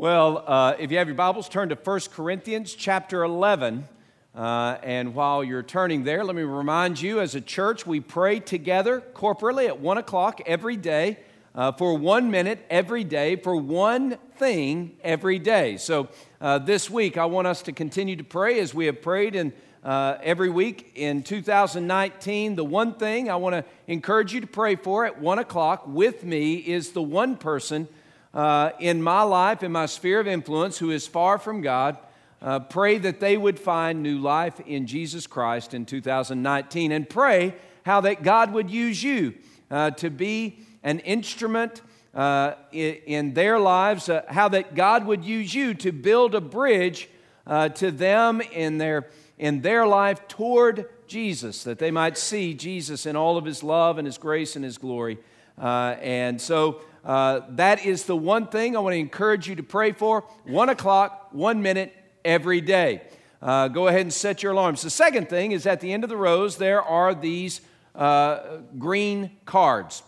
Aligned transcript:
Well, 0.00 0.44
uh, 0.46 0.76
if 0.78 0.90
you 0.90 0.96
have 0.96 1.08
your 1.08 1.14
Bibles, 1.14 1.46
turn 1.46 1.68
to 1.68 1.74
1 1.74 2.00
Corinthians 2.14 2.72
chapter 2.72 3.22
11. 3.22 3.86
Uh, 4.34 4.78
and 4.82 5.14
while 5.14 5.44
you're 5.44 5.62
turning 5.62 6.04
there, 6.04 6.24
let 6.24 6.34
me 6.34 6.40
remind 6.40 6.98
you 7.02 7.20
as 7.20 7.34
a 7.34 7.40
church, 7.42 7.86
we 7.86 8.00
pray 8.00 8.40
together 8.40 9.02
corporately 9.12 9.66
at 9.66 9.78
1 9.78 9.98
o'clock 9.98 10.40
every 10.46 10.78
day 10.78 11.18
uh, 11.54 11.72
for 11.72 11.98
one 11.98 12.30
minute 12.30 12.64
every 12.70 13.04
day 13.04 13.36
for 13.36 13.54
one 13.54 14.16
thing 14.36 14.96
every 15.04 15.38
day. 15.38 15.76
So 15.76 16.08
uh, 16.40 16.56
this 16.56 16.88
week, 16.88 17.18
I 17.18 17.26
want 17.26 17.46
us 17.46 17.60
to 17.64 17.72
continue 17.72 18.16
to 18.16 18.24
pray 18.24 18.58
as 18.58 18.72
we 18.72 18.86
have 18.86 19.02
prayed 19.02 19.36
in. 19.36 19.52
Uh, 19.84 20.16
every 20.22 20.48
week 20.48 20.92
in 20.94 21.22
2019, 21.22 22.54
the 22.54 22.64
one 22.64 22.94
thing 22.94 23.30
I 23.30 23.36
want 23.36 23.54
to 23.54 23.64
encourage 23.86 24.32
you 24.32 24.40
to 24.40 24.46
pray 24.46 24.76
for 24.76 25.04
at 25.04 25.20
1 25.20 25.38
o'clock 25.38 25.86
with 25.86 26.24
me 26.24 26.54
is 26.54 26.92
the 26.92 27.02
one 27.02 27.36
person 27.36 27.86
uh, 28.32 28.70
in 28.78 29.02
my 29.02 29.22
life, 29.22 29.62
in 29.62 29.72
my 29.72 29.86
sphere 29.86 30.20
of 30.20 30.28
influence, 30.28 30.78
who 30.78 30.90
is 30.90 31.06
far 31.06 31.38
from 31.38 31.62
God, 31.62 31.98
uh, 32.42 32.60
pray 32.60 32.96
that 32.98 33.20
they 33.20 33.36
would 33.36 33.58
find 33.58 34.02
new 34.02 34.18
life 34.18 34.60
in 34.60 34.86
Jesus 34.86 35.26
Christ 35.26 35.74
in 35.74 35.84
2019. 35.84 36.92
And 36.92 37.08
pray 37.08 37.54
how 37.84 38.00
that 38.02 38.22
God 38.22 38.52
would 38.52 38.70
use 38.70 39.02
you 39.02 39.34
uh, 39.70 39.90
to 39.92 40.10
be 40.10 40.60
an 40.82 41.00
instrument 41.00 41.82
uh, 42.14 42.54
in, 42.72 42.94
in, 43.06 43.34
their 43.34 43.58
lives, 43.58 44.08
uh, 44.08 44.22
how 44.28 44.48
that 44.48 44.74
God 44.74 45.06
would 45.06 45.24
use 45.24 45.54
you 45.54 45.74
to 45.74 45.92
build 45.92 46.34
a 46.34 46.40
bridge 46.40 47.08
uh, 47.46 47.68
to 47.68 47.90
them 47.90 48.40
in 48.40 48.78
their, 48.78 49.08
in 49.38 49.60
their 49.60 49.86
life 49.86 50.26
toward 50.26 50.86
Jesus, 51.06 51.64
that 51.64 51.78
they 51.78 51.90
might 51.90 52.16
see 52.16 52.54
Jesus 52.54 53.06
in 53.06 53.16
all 53.16 53.36
of 53.36 53.44
his 53.44 53.62
love 53.62 53.98
and 53.98 54.06
his 54.06 54.18
grace 54.18 54.56
and 54.56 54.64
his 54.64 54.78
glory. 54.78 55.18
and 55.58 56.40
so, 56.40 56.80
uh, 57.04 57.40
that 57.50 57.84
is 57.84 58.04
the 58.04 58.16
one 58.16 58.46
thing 58.46 58.76
I 58.76 58.80
want 58.80 58.94
to 58.94 58.98
encourage 58.98 59.48
you 59.48 59.56
to 59.56 59.62
pray 59.62 59.92
for. 59.92 60.24
One 60.44 60.68
o'clock, 60.68 61.28
one 61.32 61.62
minute 61.62 61.94
every 62.24 62.60
day. 62.60 63.02
Uh, 63.42 63.68
go 63.68 63.88
ahead 63.88 64.02
and 64.02 64.12
set 64.12 64.42
your 64.42 64.52
alarms. 64.52 64.82
The 64.82 64.90
second 64.90 65.28
thing 65.28 65.52
is 65.52 65.66
at 65.66 65.80
the 65.80 65.92
end 65.92 66.04
of 66.04 66.10
the 66.10 66.16
rows, 66.16 66.58
there 66.58 66.82
are 66.82 67.14
these 67.14 67.62
uh, 67.94 68.58
green 68.78 69.30
cards. 69.46 70.02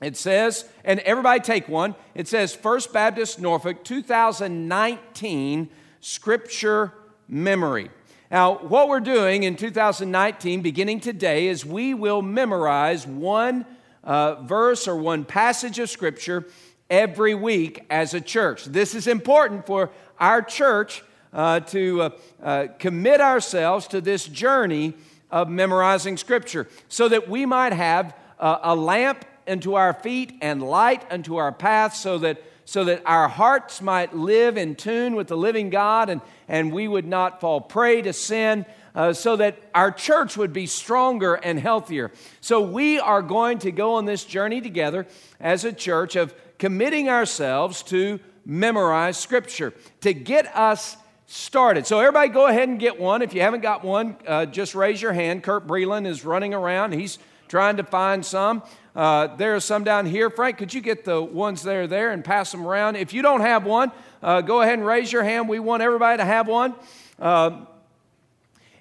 It 0.00 0.16
says, 0.16 0.64
and 0.84 1.00
everybody 1.00 1.40
take 1.40 1.68
one. 1.68 1.94
It 2.14 2.28
says 2.28 2.54
First 2.54 2.92
Baptist 2.92 3.40
Norfolk 3.40 3.84
2019 3.84 5.68
Scripture 6.00 6.92
Memory. 7.28 7.90
Now, 8.30 8.58
what 8.58 8.88
we're 8.88 9.00
doing 9.00 9.42
in 9.44 9.56
2019, 9.56 10.60
beginning 10.60 11.00
today, 11.00 11.48
is 11.48 11.64
we 11.64 11.94
will 11.94 12.22
memorize 12.22 13.06
one 13.06 13.64
uh, 14.04 14.36
verse 14.42 14.88
or 14.88 14.96
one 14.96 15.24
passage 15.24 15.78
of 15.78 15.90
Scripture 15.90 16.46
every 16.90 17.34
week 17.34 17.84
as 17.90 18.14
a 18.14 18.20
church. 18.20 18.64
This 18.64 18.94
is 18.94 19.06
important 19.06 19.66
for 19.66 19.90
our 20.18 20.42
church 20.42 21.02
uh, 21.32 21.60
to 21.60 22.02
uh, 22.02 22.10
uh, 22.42 22.66
commit 22.78 23.20
ourselves 23.20 23.86
to 23.88 24.00
this 24.00 24.26
journey 24.26 24.94
of 25.30 25.48
memorizing 25.48 26.16
Scripture 26.16 26.68
so 26.88 27.08
that 27.08 27.28
we 27.28 27.44
might 27.44 27.72
have 27.72 28.14
a 28.40 28.74
lamp 28.74 29.24
unto 29.48 29.74
our 29.74 29.92
feet 29.92 30.32
and 30.40 30.62
light 30.62 31.04
unto 31.10 31.36
our 31.36 31.52
path 31.52 31.94
so 31.94 32.18
that 32.18 32.42
so 32.64 32.84
that 32.84 33.02
our 33.06 33.28
hearts 33.28 33.80
might 33.80 34.14
live 34.14 34.58
in 34.58 34.74
tune 34.74 35.14
with 35.14 35.26
the 35.26 35.36
living 35.36 35.70
God 35.70 36.10
and, 36.10 36.20
and 36.48 36.70
we 36.70 36.86
would 36.86 37.06
not 37.06 37.40
fall 37.40 37.62
prey 37.62 38.02
to 38.02 38.12
sin 38.12 38.66
uh, 38.94 39.12
so 39.12 39.36
that 39.36 39.58
our 39.74 39.90
church 39.90 40.36
would 40.36 40.52
be 40.52 40.66
stronger 40.66 41.34
and 41.34 41.58
healthier. 41.58 42.10
So, 42.40 42.60
we 42.60 42.98
are 42.98 43.22
going 43.22 43.58
to 43.60 43.70
go 43.70 43.94
on 43.94 44.04
this 44.04 44.24
journey 44.24 44.60
together 44.60 45.06
as 45.40 45.64
a 45.64 45.72
church 45.72 46.16
of 46.16 46.34
committing 46.58 47.08
ourselves 47.08 47.82
to 47.84 48.20
memorize 48.44 49.16
Scripture 49.16 49.72
to 50.00 50.12
get 50.12 50.54
us 50.56 50.96
started. 51.26 51.86
So, 51.86 52.00
everybody 52.00 52.28
go 52.28 52.46
ahead 52.46 52.68
and 52.68 52.78
get 52.78 52.98
one. 52.98 53.22
If 53.22 53.34
you 53.34 53.40
haven't 53.40 53.60
got 53.60 53.84
one, 53.84 54.16
uh, 54.26 54.46
just 54.46 54.74
raise 54.74 55.00
your 55.00 55.12
hand. 55.12 55.42
Kurt 55.42 55.66
Breland 55.66 56.06
is 56.06 56.24
running 56.24 56.54
around, 56.54 56.92
he's 56.92 57.18
trying 57.48 57.76
to 57.78 57.84
find 57.84 58.24
some. 58.24 58.62
Uh, 58.94 59.36
there 59.36 59.54
are 59.54 59.60
some 59.60 59.84
down 59.84 60.06
here. 60.06 60.28
Frank, 60.28 60.58
could 60.58 60.74
you 60.74 60.80
get 60.80 61.04
the 61.04 61.22
ones 61.22 61.62
that 61.62 61.76
are 61.76 61.86
there 61.86 62.10
and 62.10 62.24
pass 62.24 62.50
them 62.50 62.66
around? 62.66 62.96
If 62.96 63.12
you 63.12 63.22
don't 63.22 63.40
have 63.40 63.64
one, 63.64 63.92
uh, 64.22 64.40
go 64.40 64.60
ahead 64.60 64.74
and 64.74 64.86
raise 64.86 65.12
your 65.12 65.22
hand. 65.22 65.48
We 65.48 65.60
want 65.60 65.82
everybody 65.82 66.18
to 66.18 66.24
have 66.24 66.48
one. 66.48 66.74
Uh, 67.18 67.64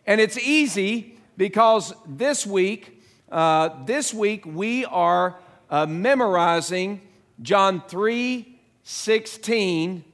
and 0.08 0.22
it's 0.22 0.38
easy 0.38 1.18
because 1.36 1.94
this 2.08 2.48
week, 2.48 3.04
uh, 3.32 3.84
this 3.86 4.14
week 4.14 4.46
we 4.46 4.86
are 4.86 5.38
uh, 5.70 5.86
memorizing 5.86 7.02
John 7.42 7.84
3 7.88 8.56
16 8.84 10.06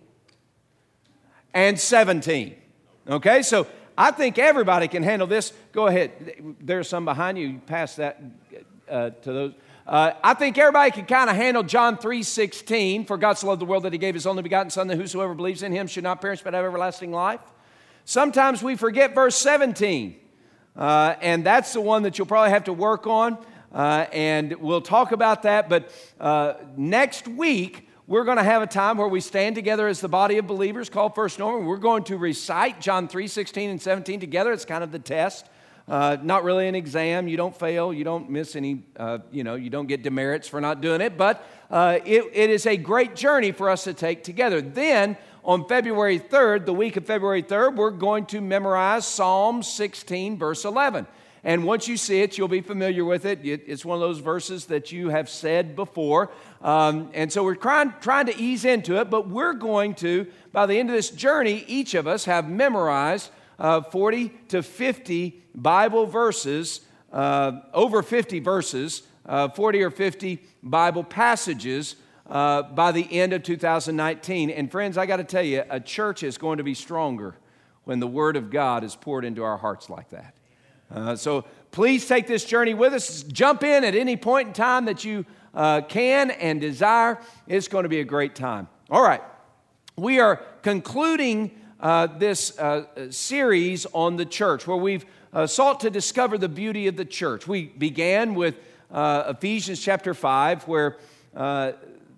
and 1.53 1.79
17. 1.79 2.55
Okay, 3.07 3.43
so 3.43 3.67
I 3.95 4.09
think 4.09 4.39
everybody 4.39 4.87
can 4.87 5.03
handle 5.03 5.27
this. 5.27 5.53
Go 5.71 5.85
ahead. 5.85 6.55
There's 6.59 6.89
some 6.89 7.05
behind 7.05 7.37
you. 7.37 7.61
Pass 7.67 7.97
that 7.97 8.19
uh, 8.89 9.11
to 9.11 9.31
those. 9.31 9.53
Uh, 9.85 10.13
I 10.23 10.33
think 10.33 10.57
everybody 10.57 10.89
can 10.89 11.05
kind 11.05 11.29
of 11.29 11.35
handle 11.35 11.61
John 11.61 11.97
3 11.97 12.23
16. 12.23 13.05
For 13.05 13.17
God 13.17 13.37
so 13.37 13.47
loved 13.47 13.61
the 13.61 13.65
world 13.65 13.83
that 13.83 13.93
he 13.93 13.99
gave 13.99 14.15
his 14.15 14.25
only 14.25 14.41
begotten 14.41 14.71
Son, 14.71 14.87
that 14.87 14.97
whosoever 14.97 15.35
believes 15.35 15.61
in 15.61 15.71
him 15.71 15.85
should 15.85 16.03
not 16.03 16.19
perish 16.19 16.41
but 16.41 16.55
have 16.55 16.65
everlasting 16.65 17.11
life. 17.11 17.41
Sometimes 18.05 18.61
we 18.61 18.75
forget 18.75 19.15
verse 19.15 19.37
17, 19.37 20.19
uh, 20.75 21.15
and 21.21 21.45
that's 21.45 21.71
the 21.71 21.79
one 21.79 22.03
that 22.03 22.17
you'll 22.17 22.27
probably 22.27 22.49
have 22.49 22.65
to 22.65 22.73
work 22.73 23.07
on, 23.07 23.37
uh, 23.73 24.07
and 24.11 24.53
we'll 24.55 24.81
talk 24.81 25.13
about 25.13 25.43
that. 25.43 25.69
But 25.69 25.89
uh, 26.19 26.55
next 26.75 27.29
week, 27.29 27.87
we're 28.05 28.25
going 28.25 28.37
to 28.37 28.43
have 28.43 28.61
a 28.61 28.67
time 28.67 28.97
where 28.97 29.07
we 29.07 29.21
stand 29.21 29.55
together 29.55 29.87
as 29.87 30.01
the 30.01 30.09
body 30.09 30.37
of 30.37 30.47
believers 30.47 30.89
called 30.89 31.15
First 31.15 31.39
Norfolk. 31.39 31.65
We're 31.65 31.77
going 31.77 32.03
to 32.05 32.17
recite 32.17 32.81
John 32.81 33.07
3 33.07 33.25
16 33.25 33.69
and 33.69 33.81
17 33.81 34.19
together. 34.19 34.51
It's 34.51 34.65
kind 34.65 34.83
of 34.83 34.91
the 34.91 34.99
test. 34.99 35.47
Uh, 35.87 36.17
not 36.21 36.43
really 36.43 36.67
an 36.67 36.75
exam. 36.75 37.29
You 37.29 37.37
don't 37.37 37.57
fail. 37.57 37.93
You 37.93 38.03
don't 38.03 38.29
miss 38.29 38.57
any, 38.57 38.83
uh, 38.97 39.19
you 39.31 39.45
know, 39.45 39.55
you 39.55 39.69
don't 39.69 39.87
get 39.87 40.03
demerits 40.03 40.49
for 40.49 40.59
not 40.59 40.81
doing 40.81 40.99
it. 40.99 41.17
But 41.17 41.45
uh, 41.71 41.99
it, 42.05 42.25
it 42.33 42.49
is 42.49 42.65
a 42.65 42.75
great 42.75 43.15
journey 43.15 43.53
for 43.53 43.69
us 43.69 43.85
to 43.85 43.93
take 43.93 44.25
together. 44.25 44.61
Then 44.61 45.17
on 45.45 45.65
February 45.67 46.19
3rd, 46.19 46.65
the 46.65 46.73
week 46.73 46.95
of 46.95 47.05
February 47.05 47.43
3rd, 47.43 47.75
we're 47.75 47.91
going 47.91 48.25
to 48.27 48.39
memorize 48.39 49.05
Psalm 49.05 49.61
16, 49.61 50.37
verse 50.37 50.63
11. 50.63 51.05
And 51.43 51.65
once 51.65 51.89
you 51.89 51.97
see 51.97 52.21
it, 52.21 52.37
you'll 52.37 52.47
be 52.47 52.61
familiar 52.61 53.03
with 53.03 53.25
it. 53.25 53.41
It's 53.43 53.83
one 53.83 53.95
of 53.95 54.01
those 54.01 54.19
verses 54.19 54.65
that 54.67 54.93
you 54.93 55.09
have 55.09 55.27
said 55.27 55.75
before. 55.75 56.31
Um, 56.61 57.09
and 57.13 57.31
so 57.31 57.43
we're 57.43 57.55
trying, 57.55 57.93
trying 57.99 58.27
to 58.27 58.37
ease 58.37 58.63
into 58.63 59.01
it, 59.01 59.09
but 59.09 59.27
we're 59.27 59.53
going 59.53 59.95
to, 59.95 60.27
by 60.53 60.65
the 60.65 60.79
end 60.79 60.89
of 60.89 60.95
this 60.95 61.09
journey, 61.09 61.65
each 61.67 61.93
of 61.93 62.07
us 62.07 62.23
have 62.23 62.47
memorized 62.47 63.29
uh, 63.59 63.81
40 63.81 64.29
to 64.49 64.63
50 64.63 65.43
Bible 65.53 66.05
verses, 66.05 66.79
uh, 67.11 67.59
over 67.73 68.01
50 68.01 68.39
verses, 68.39 69.03
uh, 69.25 69.49
40 69.49 69.83
or 69.83 69.91
50 69.91 70.41
Bible 70.63 71.03
passages 71.03 71.97
uh, 72.29 72.63
by 72.63 72.91
the 72.91 73.11
end 73.11 73.33
of 73.33 73.43
2019. 73.43 74.49
And 74.49 74.71
friends, 74.71 74.97
I 74.97 75.05
got 75.05 75.17
to 75.17 75.23
tell 75.23 75.43
you, 75.43 75.63
a 75.69 75.79
church 75.79 76.23
is 76.23 76.37
going 76.37 76.57
to 76.57 76.63
be 76.63 76.73
stronger 76.73 77.35
when 77.83 77.99
the 77.99 78.07
Word 78.07 78.35
of 78.37 78.49
God 78.49 78.83
is 78.83 78.95
poured 78.95 79.25
into 79.25 79.43
our 79.43 79.57
hearts 79.57 79.89
like 79.89 80.09
that. 80.09 80.33
Uh, 80.93 81.15
so 81.15 81.43
please 81.71 82.07
take 82.07 82.27
this 82.27 82.45
journey 82.45 82.73
with 82.73 82.93
us. 82.93 83.23
Jump 83.23 83.63
in 83.63 83.83
at 83.83 83.95
any 83.95 84.15
point 84.15 84.49
in 84.49 84.53
time 84.53 84.85
that 84.85 85.03
you 85.03 85.25
uh, 85.53 85.81
can 85.81 86.31
and 86.31 86.61
desire. 86.61 87.19
It's 87.47 87.67
going 87.67 87.83
to 87.83 87.89
be 87.89 87.99
a 87.99 88.05
great 88.05 88.35
time. 88.35 88.67
All 88.89 89.03
right. 89.03 89.21
We 89.95 90.19
are 90.19 90.37
concluding 90.61 91.51
uh, 91.79 92.07
this 92.07 92.57
uh, 92.57 93.11
series 93.11 93.85
on 93.87 94.15
the 94.15 94.25
church 94.25 94.65
where 94.65 94.77
we've 94.77 95.05
uh, 95.33 95.47
sought 95.47 95.81
to 95.81 95.89
discover 95.89 96.37
the 96.37 96.49
beauty 96.49 96.87
of 96.87 96.95
the 96.95 97.05
church. 97.05 97.47
We 97.47 97.65
began 97.65 98.35
with 98.35 98.55
Ephesians 98.91 99.81
chapter 99.81 100.13
5, 100.13 100.67
where 100.67 100.97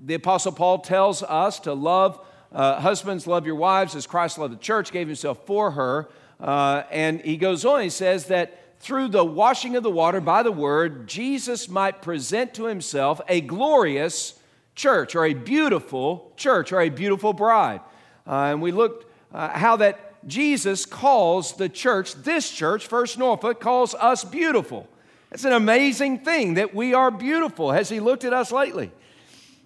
the 0.03 0.15
Apostle 0.15 0.51
Paul 0.51 0.79
tells 0.79 1.23
us 1.23 1.59
to 1.61 1.73
love 1.73 2.19
uh, 2.51 2.79
husbands, 2.79 3.27
love 3.27 3.45
your 3.45 3.55
wives 3.55 3.95
as 3.95 4.07
Christ 4.07 4.37
loved 4.37 4.53
the 4.53 4.57
church, 4.57 4.91
gave 4.91 5.07
himself 5.07 5.45
for 5.45 5.71
her. 5.71 6.09
Uh, 6.39 6.83
and 6.91 7.21
he 7.21 7.37
goes 7.37 7.65
on, 7.65 7.81
he 7.81 7.89
says 7.89 8.25
that 8.25 8.79
through 8.79 9.07
the 9.07 9.25
washing 9.25 9.75
of 9.75 9.83
the 9.83 9.91
water 9.91 10.21
by 10.21 10.43
the 10.43 10.51
word, 10.51 11.07
Jesus 11.07 11.67
might 11.67 12.01
present 12.01 12.53
to 12.53 12.65
himself 12.65 13.19
a 13.27 13.41
glorious 13.41 14.39
church 14.75 15.15
or 15.15 15.25
a 15.25 15.33
beautiful 15.33 16.31
church 16.37 16.71
or 16.71 16.81
a 16.81 16.89
beautiful 16.89 17.33
bride. 17.33 17.81
Uh, 18.27 18.51
and 18.51 18.61
we 18.61 18.71
looked 18.71 19.05
uh, 19.33 19.49
how 19.49 19.77
that 19.77 20.27
Jesus 20.27 20.85
calls 20.85 21.55
the 21.55 21.69
church, 21.69 22.13
this 22.15 22.49
church, 22.49 22.87
First 22.87 23.17
Norfolk, 23.17 23.59
calls 23.59 23.93
us 23.95 24.23
beautiful. 24.23 24.87
It's 25.31 25.45
an 25.45 25.53
amazing 25.53 26.19
thing 26.19 26.55
that 26.55 26.73
we 26.73 26.93
are 26.93 27.11
beautiful. 27.11 27.71
Has 27.71 27.89
he 27.89 27.99
looked 27.99 28.23
at 28.23 28.33
us 28.33 28.51
lately? 28.51 28.91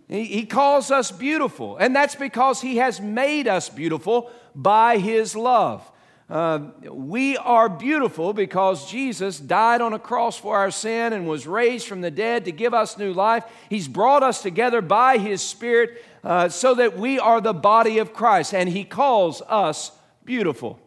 He, 0.10 0.46
calls 0.48 0.90
us 0.90 1.12
beautiful, 1.12 1.78
and 1.78 1.96
that's 1.96 2.16
because 2.16 2.62
He 2.62 2.78
has 2.78 3.00
made 3.00 3.48
us 3.48 3.70
beautiful 3.70 4.32
by 4.56 4.98
His 4.98 5.36
love. 5.36 5.90
Uh, 6.28 6.72
we 6.92 7.38
are 7.38 7.70
beautiful 7.70 8.34
because 8.34 8.90
Jesus 8.90 9.40
died 9.40 9.82
on 9.82 9.94
a 9.94 10.00
cross 10.00 10.38
for 10.38 10.58
our 10.58 10.72
sin 10.72 11.14
and 11.14 11.28
was 11.28 11.48
raised 11.48 11.88
from 11.88 12.02
the 12.02 12.12
dead 12.12 12.46
to 12.46 12.52
give 12.52 12.74
us 12.74 12.98
new 12.98 13.14
life. 13.14 13.44
He's 13.70 13.88
brought 13.88 14.24
us 14.24 14.42
together 14.42 14.82
by 14.82 15.20
His 15.20 15.42
Spirit 15.42 16.04
uh, 16.24 16.50
so 16.50 16.76
that 16.76 16.98
we 16.98 17.20
are 17.20 17.42
the 17.42 17.54
body 17.54 18.00
of 18.00 18.14
Christ, 18.14 18.54
and 18.54 18.68
he 18.70 18.84
calls 18.84 19.42
us 19.48 19.92
beautiful. 20.26 20.80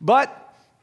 But 0.00 0.36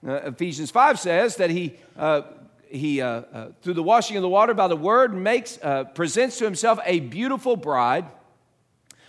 uh, 0.05 0.13
Ephesians 0.25 0.71
5 0.71 0.99
says 0.99 1.37
that 1.37 1.49
he, 1.49 1.75
uh, 1.97 2.21
he 2.69 3.01
uh, 3.01 3.07
uh, 3.07 3.47
through 3.61 3.73
the 3.73 3.83
washing 3.83 4.17
of 4.17 4.21
the 4.21 4.29
water 4.29 4.53
by 4.53 4.67
the 4.67 4.75
word, 4.75 5.13
makes, 5.13 5.59
uh, 5.61 5.85
presents 5.85 6.37
to 6.39 6.45
himself 6.45 6.79
a 6.85 6.99
beautiful 6.99 7.55
bride 7.55 8.05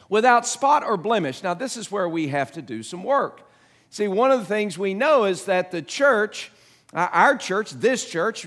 without 0.08 0.46
spot 0.46 0.84
or 0.84 0.96
blemish. 0.96 1.42
Now, 1.42 1.54
this 1.54 1.76
is 1.76 1.90
where 1.90 2.08
we 2.08 2.28
have 2.28 2.52
to 2.52 2.62
do 2.62 2.82
some 2.82 3.04
work. 3.04 3.42
See, 3.90 4.08
one 4.08 4.30
of 4.30 4.40
the 4.40 4.46
things 4.46 4.78
we 4.78 4.94
know 4.94 5.24
is 5.24 5.44
that 5.46 5.70
the 5.70 5.82
church, 5.82 6.50
our 6.92 7.36
church, 7.36 7.70
this 7.72 8.08
church, 8.08 8.46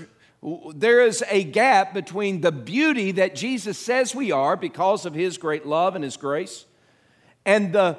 there 0.74 1.00
is 1.02 1.22
a 1.28 1.44
gap 1.44 1.94
between 1.94 2.40
the 2.40 2.52
beauty 2.52 3.12
that 3.12 3.34
Jesus 3.34 3.78
says 3.78 4.14
we 4.14 4.32
are 4.32 4.56
because 4.56 5.06
of 5.06 5.14
his 5.14 5.38
great 5.38 5.66
love 5.66 5.94
and 5.94 6.02
his 6.02 6.16
grace 6.16 6.64
and 7.44 7.72
the, 7.72 7.98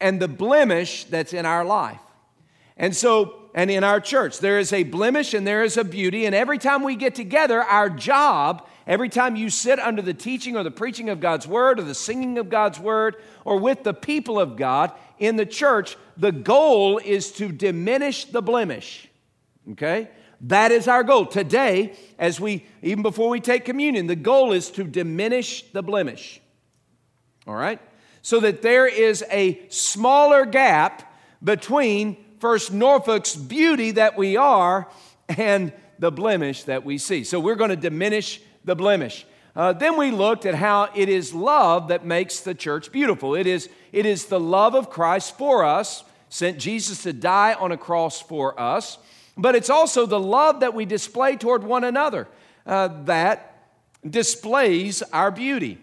and 0.00 0.20
the 0.20 0.28
blemish 0.28 1.04
that's 1.04 1.32
in 1.32 1.44
our 1.44 1.64
life. 1.64 2.00
And 2.76 2.96
so, 2.96 3.41
and 3.54 3.70
in 3.70 3.84
our 3.84 4.00
church, 4.00 4.38
there 4.38 4.58
is 4.58 4.72
a 4.72 4.82
blemish 4.82 5.34
and 5.34 5.46
there 5.46 5.62
is 5.62 5.76
a 5.76 5.84
beauty. 5.84 6.24
And 6.24 6.34
every 6.34 6.58
time 6.58 6.82
we 6.82 6.96
get 6.96 7.14
together, 7.14 7.62
our 7.62 7.90
job, 7.90 8.66
every 8.86 9.10
time 9.10 9.36
you 9.36 9.50
sit 9.50 9.78
under 9.78 10.00
the 10.00 10.14
teaching 10.14 10.56
or 10.56 10.62
the 10.62 10.70
preaching 10.70 11.10
of 11.10 11.20
God's 11.20 11.46
word 11.46 11.78
or 11.78 11.82
the 11.82 11.94
singing 11.94 12.38
of 12.38 12.48
God's 12.48 12.80
word 12.80 13.16
or 13.44 13.58
with 13.58 13.82
the 13.82 13.92
people 13.92 14.40
of 14.40 14.56
God 14.56 14.92
in 15.18 15.36
the 15.36 15.44
church, 15.44 15.96
the 16.16 16.32
goal 16.32 16.98
is 16.98 17.30
to 17.32 17.52
diminish 17.52 18.24
the 18.24 18.40
blemish. 18.40 19.08
Okay? 19.72 20.08
That 20.42 20.72
is 20.72 20.88
our 20.88 21.04
goal. 21.04 21.26
Today, 21.26 21.94
as 22.18 22.40
we, 22.40 22.66
even 22.80 23.02
before 23.02 23.28
we 23.28 23.40
take 23.40 23.66
communion, 23.66 24.06
the 24.06 24.16
goal 24.16 24.52
is 24.52 24.70
to 24.72 24.84
diminish 24.84 25.62
the 25.72 25.82
blemish. 25.82 26.40
All 27.46 27.54
right? 27.54 27.80
So 28.22 28.40
that 28.40 28.62
there 28.62 28.86
is 28.86 29.22
a 29.30 29.60
smaller 29.68 30.46
gap 30.46 31.14
between 31.44 32.16
First 32.42 32.72
Norfolk's 32.72 33.34
beauty 33.34 33.92
that 33.92 34.18
we 34.18 34.36
are 34.36 34.88
and 35.28 35.72
the 35.98 36.12
blemish 36.12 36.64
that 36.64 36.84
we 36.84 36.98
see. 36.98 37.24
So 37.24 37.40
we're 37.40 37.54
going 37.54 37.70
to 37.70 37.76
diminish 37.76 38.40
the 38.64 38.76
blemish. 38.76 39.24
Uh, 39.56 39.72
then 39.72 39.96
we 39.96 40.10
looked 40.10 40.44
at 40.44 40.54
how 40.54 40.90
it 40.94 41.08
is 41.08 41.32
love 41.32 41.88
that 41.88 42.04
makes 42.04 42.40
the 42.40 42.54
church 42.54 42.92
beautiful. 42.92 43.34
It 43.34 43.46
is, 43.46 43.70
it 43.92 44.04
is 44.04 44.26
the 44.26 44.40
love 44.40 44.74
of 44.74 44.90
Christ 44.90 45.38
for 45.38 45.64
us, 45.64 46.04
sent 46.28 46.58
Jesus 46.58 47.04
to 47.04 47.14
die 47.14 47.54
on 47.54 47.72
a 47.72 47.78
cross 47.78 48.20
for 48.20 48.60
us 48.60 48.98
but 49.36 49.54
it's 49.54 49.70
also 49.70 50.06
the 50.06 50.20
love 50.20 50.60
that 50.60 50.74
we 50.74 50.84
display 50.84 51.36
toward 51.36 51.64
one 51.64 51.84
another 51.84 52.28
uh, 52.66 52.88
that 53.04 53.70
displays 54.08 55.02
our 55.02 55.30
beauty. 55.30 55.78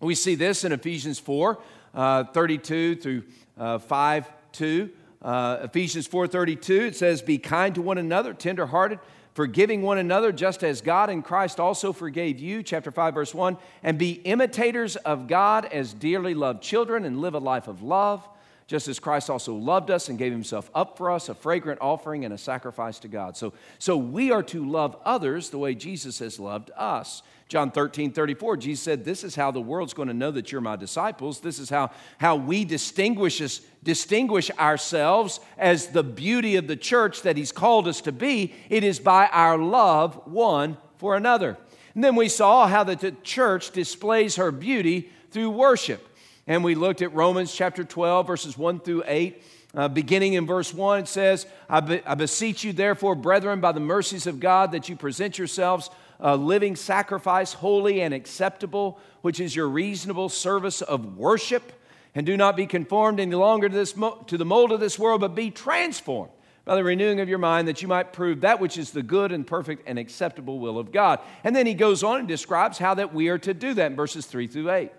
We 0.00 0.14
see 0.14 0.34
this 0.34 0.64
in 0.64 0.72
Ephesians 0.72 1.18
4 1.18 1.58
uh, 1.94 2.24
32 2.24 2.96
through 2.96 3.22
uh, 3.58 3.78
5 3.78 4.28
2. 4.52 4.90
Uh, 5.22 5.58
Ephesians 5.62 6.08
4:32 6.08 6.88
it 6.88 6.96
says 6.96 7.22
be 7.22 7.38
kind 7.38 7.74
to 7.74 7.82
one 7.82 7.96
another 7.96 8.34
tenderhearted 8.34 8.98
forgiving 9.34 9.80
one 9.80 9.96
another 9.96 10.32
just 10.32 10.64
as 10.64 10.80
God 10.80 11.10
in 11.10 11.22
Christ 11.22 11.60
also 11.60 11.92
forgave 11.92 12.40
you 12.40 12.62
chapter 12.62 12.90
5 12.90 13.14
verse 13.14 13.34
1 13.34 13.56
and 13.82 13.98
be 13.98 14.12
imitators 14.24 14.96
of 14.96 15.28
God 15.28 15.64
as 15.66 15.94
dearly 15.94 16.34
loved 16.34 16.62
children 16.62 17.04
and 17.04 17.20
live 17.20 17.34
a 17.34 17.38
life 17.38 17.68
of 17.68 17.82
love 17.82 18.26
just 18.66 18.88
as 18.88 18.98
Christ 18.98 19.28
also 19.28 19.54
loved 19.54 19.90
us 19.90 20.08
and 20.08 20.18
gave 20.18 20.32
himself 20.32 20.70
up 20.74 20.96
for 20.96 21.10
us, 21.10 21.28
a 21.28 21.34
fragrant 21.34 21.80
offering 21.82 22.24
and 22.24 22.32
a 22.32 22.38
sacrifice 22.38 22.98
to 23.00 23.08
God. 23.08 23.36
So, 23.36 23.52
so 23.78 23.98
we 23.98 24.30
are 24.30 24.42
to 24.44 24.64
love 24.64 24.96
others 25.04 25.50
the 25.50 25.58
way 25.58 25.74
Jesus 25.74 26.20
has 26.20 26.40
loved 26.40 26.70
us. 26.74 27.22
John 27.52 27.70
13, 27.70 28.12
34, 28.12 28.56
Jesus 28.56 28.82
said, 28.82 29.04
This 29.04 29.22
is 29.22 29.34
how 29.34 29.50
the 29.50 29.60
world's 29.60 29.92
going 29.92 30.08
to 30.08 30.14
know 30.14 30.30
that 30.30 30.50
you're 30.50 30.62
my 30.62 30.74
disciples. 30.74 31.40
This 31.40 31.58
is 31.58 31.68
how, 31.68 31.90
how 32.16 32.34
we 32.34 32.64
distinguish, 32.64 33.42
us, 33.42 33.60
distinguish 33.82 34.50
ourselves 34.52 35.38
as 35.58 35.88
the 35.88 36.02
beauty 36.02 36.56
of 36.56 36.66
the 36.66 36.76
church 36.76 37.20
that 37.20 37.36
he's 37.36 37.52
called 37.52 37.86
us 37.88 38.00
to 38.00 38.10
be. 38.10 38.54
It 38.70 38.84
is 38.84 38.98
by 38.98 39.26
our 39.26 39.58
love 39.58 40.18
one 40.26 40.78
for 40.96 41.14
another. 41.14 41.58
And 41.94 42.02
then 42.02 42.16
we 42.16 42.30
saw 42.30 42.66
how 42.66 42.84
the 42.84 43.14
church 43.22 43.72
displays 43.72 44.36
her 44.36 44.50
beauty 44.50 45.10
through 45.30 45.50
worship. 45.50 46.08
And 46.46 46.64
we 46.64 46.74
looked 46.74 47.02
at 47.02 47.12
Romans 47.12 47.54
chapter 47.54 47.84
12, 47.84 48.26
verses 48.26 48.56
1 48.56 48.80
through 48.80 49.02
8. 49.06 49.42
Uh, 49.74 49.88
beginning 49.88 50.34
in 50.34 50.46
verse 50.46 50.72
1, 50.72 51.00
it 51.00 51.08
says, 51.08 51.46
I, 51.68 51.80
be, 51.80 52.02
I, 52.04 52.14
beseech 52.14 52.62
you, 52.62 52.74
therefore, 52.74 53.14
brethren, 53.14 53.60
by 53.60 53.72
the 53.72 53.80
mercies 53.80 54.26
of 54.26 54.38
God, 54.38 54.72
that 54.72 54.90
you 54.90 54.96
present 54.96 55.38
yourselves 55.38 55.88
a 56.22 56.36
living 56.36 56.76
sacrifice, 56.76 57.52
holy 57.52 58.00
and 58.00 58.14
acceptable, 58.14 58.98
which 59.20 59.40
is 59.40 59.54
your 59.54 59.68
reasonable 59.68 60.28
service 60.28 60.80
of 60.80 61.18
worship. 61.18 61.72
And 62.14 62.24
do 62.24 62.36
not 62.36 62.56
be 62.56 62.66
conformed 62.66 63.18
any 63.18 63.34
longer 63.34 63.68
to, 63.68 63.74
this 63.74 63.92
to 63.92 64.38
the 64.38 64.44
mold 64.44 64.70
of 64.70 64.80
this 64.80 64.98
world, 64.98 65.20
but 65.20 65.34
be 65.34 65.50
transformed 65.50 66.30
by 66.64 66.76
the 66.76 66.84
renewing 66.84 67.20
of 67.20 67.28
your 67.28 67.38
mind, 67.38 67.66
that 67.66 67.82
you 67.82 67.88
might 67.88 68.12
prove 68.12 68.42
that 68.42 68.60
which 68.60 68.78
is 68.78 68.92
the 68.92 69.02
good 69.02 69.32
and 69.32 69.44
perfect 69.44 69.82
and 69.86 69.98
acceptable 69.98 70.60
will 70.60 70.78
of 70.78 70.92
God. 70.92 71.18
And 71.42 71.56
then 71.56 71.66
he 71.66 71.74
goes 71.74 72.04
on 72.04 72.20
and 72.20 72.28
describes 72.28 72.78
how 72.78 72.94
that 72.94 73.12
we 73.12 73.28
are 73.28 73.38
to 73.38 73.52
do 73.52 73.74
that 73.74 73.90
in 73.90 73.96
verses 73.96 74.26
3 74.26 74.46
through 74.46 74.70
8. 74.70 74.92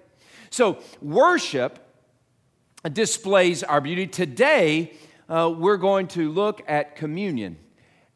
So, 0.50 0.80
worship 1.02 1.80
displays 2.92 3.64
our 3.64 3.80
beauty. 3.80 4.08
Today, 4.08 4.94
uh, 5.30 5.54
we're 5.56 5.78
going 5.78 6.08
to 6.10 6.30
look 6.32 6.62
at 6.68 6.98
communion 6.98 7.58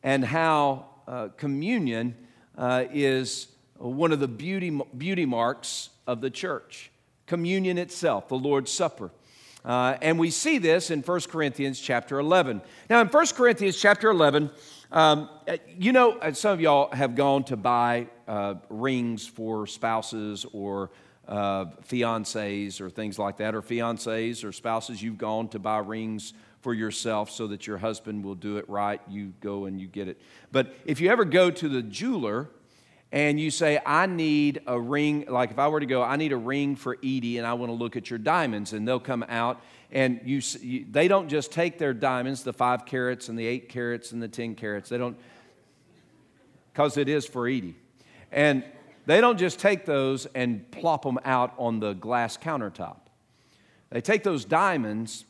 and 0.03 0.25
how 0.25 0.88
uh, 1.07 1.30
communion 1.38 2.15
uh, 2.57 2.86
is 2.92 3.48
one 3.77 4.12
of 4.12 4.19
the 4.19 4.27
beauty, 4.27 4.81
beauty 4.98 5.25
marks 5.25 5.89
of 6.06 6.21
the 6.21 6.30
church. 6.30 6.92
Communion 7.25 7.77
itself, 7.77 8.30
the 8.30 8.38
Lord's 8.38 8.71
Supper. 8.71 9.12
Uh, 9.63 9.98
and 10.01 10.18
we 10.18 10.31
see 10.31 10.57
this 10.57 10.92
in 10.92 11.01
1 11.01 11.21
Corinthians 11.21 11.80
chapter 11.80 12.19
11. 12.19 12.62
Now, 12.89 13.01
in 13.01 13.07
1 13.07 13.25
Corinthians 13.36 13.77
chapter 13.77 14.09
11, 14.09 14.50
um, 14.92 15.30
you 15.77 15.92
know, 15.92 16.13
uh, 16.13 16.31
some 16.31 16.54
of 16.54 16.62
y'all 16.62 16.89
have 16.92 17.15
gone 17.15 17.44
to 17.45 17.57
buy 17.57 18.07
uh, 18.27 18.56
rings 18.69 19.27
for 19.27 19.68
spouses 19.68 20.45
or 20.53 20.89
uh, 21.27 21.65
fiancés 21.88 22.80
or 22.80 22.89
things 22.89 23.19
like 23.19 23.38
that, 23.38 23.53
or 23.53 23.62
fiancés 23.62 24.45
or 24.45 24.53
spouses, 24.53 25.03
you've 25.03 25.18
gone 25.18 25.50
to 25.50 25.60
buy 25.60 25.80
rings 25.80 26.33
for 26.67 26.73
yourself 26.73 27.31
so 27.31 27.47
that 27.47 27.65
your 27.65 27.77
husband 27.77 28.25
will 28.25 28.35
do 28.35 28.57
it 28.57 28.67
right. 28.67 28.99
You 29.07 29.31
go 29.39 29.67
and 29.67 29.79
you 29.79 29.87
get 29.87 30.09
it. 30.09 30.19
But 30.51 30.75
if 30.83 30.99
you 30.99 31.09
ever 31.09 31.23
go 31.23 31.49
to 31.49 31.69
the 31.69 31.81
jeweler 31.81 32.49
and 33.09 33.39
you 33.39 33.51
say, 33.51 33.79
I 33.85 34.05
need 34.05 34.59
a 34.67 34.77
ring, 34.77 35.23
like 35.29 35.51
if 35.51 35.59
I 35.59 35.69
were 35.69 35.79
to 35.79 35.85
go, 35.85 36.03
I 36.03 36.17
need 36.17 36.33
a 36.33 36.37
ring 36.37 36.75
for 36.75 36.97
Edie 36.97 37.37
and 37.37 37.47
I 37.47 37.53
want 37.53 37.69
to 37.69 37.73
look 37.73 37.95
at 37.95 38.09
your 38.09 38.19
diamonds, 38.19 38.73
and 38.73 38.85
they'll 38.85 38.99
come 38.99 39.23
out 39.29 39.61
and 39.93 40.19
you, 40.25 40.41
you 40.59 40.85
they 40.91 41.07
don't 41.07 41.29
just 41.29 41.53
take 41.53 41.77
their 41.77 41.93
diamonds, 41.93 42.43
the 42.43 42.51
five 42.51 42.86
carats 42.86 43.29
and 43.29 43.39
the 43.39 43.47
eight 43.47 43.69
carats 43.69 44.12
and 44.12 44.21
the 44.21 44.27
10 44.27 44.55
carats, 44.55 44.89
they 44.89 44.97
don't, 44.97 45.15
because 46.74 46.97
it 46.97 47.07
is 47.07 47.25
for 47.25 47.47
Edie. 47.47 47.77
And 48.29 48.65
they 49.05 49.21
don't 49.21 49.39
just 49.39 49.57
take 49.57 49.86
those 49.86 50.25
and 50.36 50.69
plop 50.69 51.03
them 51.03 51.17
out 51.24 51.53
on 51.57 51.79
the 51.79 51.93
glass 51.93 52.36
countertop. 52.36 52.97
They 53.89 54.01
take 54.01 54.24
those 54.24 54.43
diamonds 54.43 55.24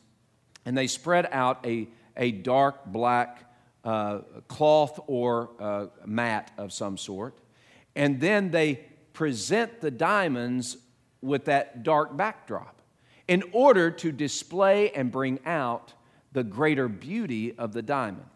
and 0.64 0.76
they 0.76 0.86
spread 0.86 1.28
out 1.30 1.64
a, 1.64 1.88
a 2.16 2.32
dark 2.32 2.86
black 2.86 3.44
uh, 3.84 4.18
cloth 4.48 5.00
or 5.06 5.50
uh, 5.58 5.86
mat 6.04 6.50
of 6.58 6.72
some 6.72 6.96
sort. 6.96 7.38
And 7.96 8.20
then 8.20 8.50
they 8.50 8.86
present 9.12 9.80
the 9.80 9.90
diamonds 9.90 10.76
with 11.20 11.46
that 11.46 11.82
dark 11.82 12.16
backdrop 12.16 12.80
in 13.26 13.42
order 13.52 13.90
to 13.90 14.12
display 14.12 14.90
and 14.92 15.10
bring 15.10 15.38
out 15.44 15.92
the 16.32 16.44
greater 16.44 16.88
beauty 16.88 17.56
of 17.56 17.72
the 17.72 17.82
diamond. 17.82 18.28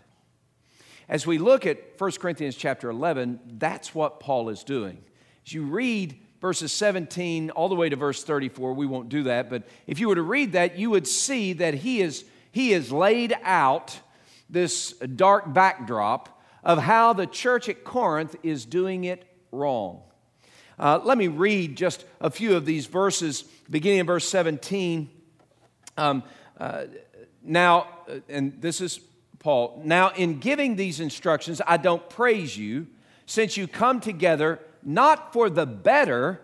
As 1.09 1.27
we 1.27 1.39
look 1.39 1.67
at 1.67 1.99
1 1.99 2.13
Corinthians 2.13 2.57
chapter 2.57 2.89
11, 2.91 3.41
that's 3.59 3.95
what 3.95 4.21
Paul 4.21 4.49
is 4.49 4.65
doing. 4.65 4.99
As 5.47 5.53
you 5.53 5.65
read 5.65 6.19
verses 6.43 6.73
17 6.73 7.51
all 7.51 7.69
the 7.71 7.75
way 7.75 7.89
to 7.89 7.97
verse 7.97 8.23
34, 8.23 8.75
we 8.75 8.85
won't 8.85 9.09
do 9.09 9.23
that, 9.23 9.49
but 9.49 9.63
if 9.87 9.99
you 10.01 10.09
were 10.09 10.17
to 10.17 10.23
read 10.23 10.53
that, 10.53 10.77
you 10.77 10.91
would 10.91 11.07
see 11.07 11.55
that 11.55 11.73
he 11.73 12.03
is 12.03 12.25
he 12.51 12.73
has 12.73 12.93
laid 12.93 13.35
out 13.45 13.99
this 14.51 14.93
dark 14.93 15.55
backdrop 15.55 16.43
of 16.63 16.79
how 16.79 17.15
the 17.15 17.27
church 17.27 17.69
at 17.69 17.83
Corinth 17.83 18.37
is 18.43 18.67
doing 18.67 19.05
it 19.05 19.25
wrong. 19.51 20.03
Uh, 20.79 21.01
let 21.03 21.17
me 21.17 21.29
read 21.29 21.77
just 21.77 22.05
a 22.21 22.29
few 22.29 22.55
of 22.55 22.67
these 22.67 22.87
verses, 22.87 23.43
beginning 23.71 24.01
in 24.01 24.07
verse 24.07 24.29
17. 24.29 25.09
Um, 25.97 26.23
uh, 26.59 26.85
now, 27.43 27.89
uh, 28.09 28.17
and 28.29 28.61
this 28.61 28.81
is 28.81 29.01
Paul. 29.39 29.81
Now, 29.85 30.11
in 30.11 30.41
giving 30.41 30.77
these 30.77 31.01
instructions, 31.01 31.63
I 31.67 31.79
don't 31.79 32.07
praise 32.11 32.57
you, 32.57 32.87
since 33.25 33.57
you 33.57 33.67
come 33.67 34.01
together 34.01 34.61
not 34.83 35.33
for 35.33 35.49
the 35.51 35.67
better, 35.67 36.41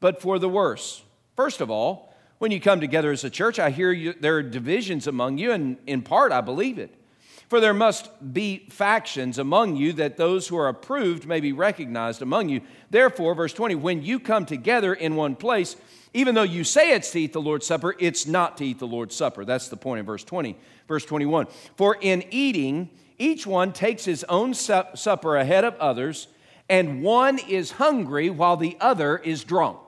but 0.00 0.20
for 0.20 0.38
the 0.38 0.48
worse. 0.48 1.02
First 1.36 1.60
of 1.60 1.70
all, 1.70 2.14
when 2.38 2.50
you 2.50 2.60
come 2.60 2.80
together 2.80 3.10
as 3.10 3.24
a 3.24 3.30
church, 3.30 3.58
I 3.58 3.70
hear 3.70 3.92
you, 3.92 4.14
there 4.20 4.36
are 4.36 4.42
divisions 4.42 5.06
among 5.06 5.38
you, 5.38 5.52
and 5.52 5.78
in 5.86 6.02
part 6.02 6.32
I 6.32 6.40
believe 6.40 6.78
it. 6.78 6.94
For 7.48 7.60
there 7.60 7.74
must 7.74 8.10
be 8.34 8.66
factions 8.70 9.38
among 9.38 9.76
you 9.76 9.92
that 9.94 10.16
those 10.16 10.48
who 10.48 10.56
are 10.56 10.68
approved 10.68 11.26
may 11.26 11.38
be 11.40 11.52
recognized 11.52 12.20
among 12.20 12.48
you. 12.48 12.60
Therefore, 12.90 13.34
verse 13.34 13.52
20, 13.52 13.76
when 13.76 14.02
you 14.02 14.18
come 14.18 14.46
together 14.46 14.92
in 14.92 15.14
one 15.14 15.36
place, 15.36 15.76
Even 16.16 16.34
though 16.34 16.44
you 16.44 16.64
say 16.64 16.94
it's 16.94 17.10
to 17.10 17.20
eat 17.20 17.34
the 17.34 17.42
Lord's 17.42 17.66
Supper, 17.66 17.94
it's 17.98 18.26
not 18.26 18.56
to 18.56 18.64
eat 18.64 18.78
the 18.78 18.86
Lord's 18.86 19.14
Supper. 19.14 19.44
That's 19.44 19.68
the 19.68 19.76
point 19.76 20.00
in 20.00 20.06
verse 20.06 20.24
20. 20.24 20.56
Verse 20.88 21.04
21 21.04 21.46
For 21.76 21.98
in 22.00 22.24
eating, 22.30 22.88
each 23.18 23.46
one 23.46 23.74
takes 23.74 24.06
his 24.06 24.24
own 24.24 24.54
supper 24.54 25.36
ahead 25.36 25.64
of 25.64 25.74
others, 25.76 26.28
and 26.68 27.02
one 27.02 27.38
is 27.38 27.72
hungry 27.72 28.30
while 28.30 28.56
the 28.56 28.76
other 28.80 29.18
is 29.18 29.44
drunk. 29.44 29.78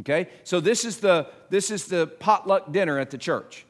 Okay? 0.00 0.28
So 0.44 0.60
this 0.60 0.84
is 0.84 0.98
the 0.98 1.28
this 1.50 1.70
is 1.70 1.86
the 1.86 2.06
potluck 2.06 2.72
dinner 2.72 2.98
at 2.98 3.10
the 3.10 3.18
church. 3.18 3.66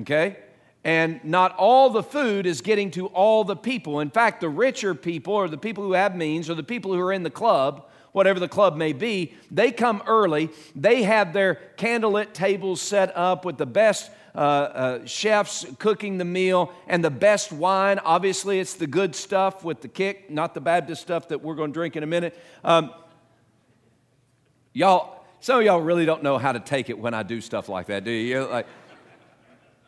Okay? 0.00 0.38
And 0.84 1.24
not 1.24 1.56
all 1.56 1.88
the 1.88 2.02
food 2.02 2.44
is 2.44 2.60
getting 2.60 2.90
to 2.90 3.06
all 3.06 3.42
the 3.42 3.56
people. 3.56 4.00
In 4.00 4.10
fact, 4.10 4.42
the 4.42 4.50
richer 4.50 4.94
people 4.94 5.32
or 5.32 5.48
the 5.48 5.56
people 5.56 5.82
who 5.82 5.92
have 5.92 6.14
means 6.14 6.50
or 6.50 6.54
the 6.54 6.62
people 6.62 6.92
who 6.92 7.00
are 7.00 7.12
in 7.12 7.22
the 7.22 7.30
club, 7.30 7.88
whatever 8.12 8.38
the 8.38 8.48
club 8.48 8.76
may 8.76 8.92
be, 8.92 9.32
they 9.50 9.72
come 9.72 10.02
early. 10.06 10.50
They 10.76 11.04
have 11.04 11.32
their 11.32 11.58
candlelit 11.78 12.34
tables 12.34 12.82
set 12.82 13.16
up 13.16 13.46
with 13.46 13.56
the 13.56 13.64
best 13.64 14.10
uh, 14.34 14.38
uh, 14.38 15.06
chefs 15.06 15.64
cooking 15.78 16.18
the 16.18 16.24
meal 16.24 16.72
and 16.88 17.04
the 17.04 17.10
best 17.10 17.52
wine. 17.52 17.98
Obviously, 18.00 18.58
it's 18.58 18.74
the 18.74 18.86
good 18.86 19.14
stuff 19.14 19.64
with 19.64 19.80
the 19.80 19.88
kick, 19.88 20.30
not 20.30 20.54
the 20.54 20.60
Baptist 20.60 21.02
stuff 21.02 21.28
that 21.28 21.42
we're 21.42 21.54
going 21.54 21.70
to 21.70 21.74
drink 21.74 21.96
in 21.96 22.02
a 22.02 22.06
minute. 22.06 22.36
Um, 22.64 22.92
y'all, 24.72 25.24
some 25.40 25.60
of 25.60 25.64
y'all 25.64 25.80
really 25.80 26.04
don't 26.04 26.22
know 26.22 26.38
how 26.38 26.52
to 26.52 26.60
take 26.60 26.90
it 26.90 26.98
when 26.98 27.14
I 27.14 27.22
do 27.22 27.40
stuff 27.40 27.68
like 27.68 27.86
that, 27.86 28.04
do 28.04 28.10
you? 28.10 28.28
You're 28.28 28.48
like, 28.48 28.66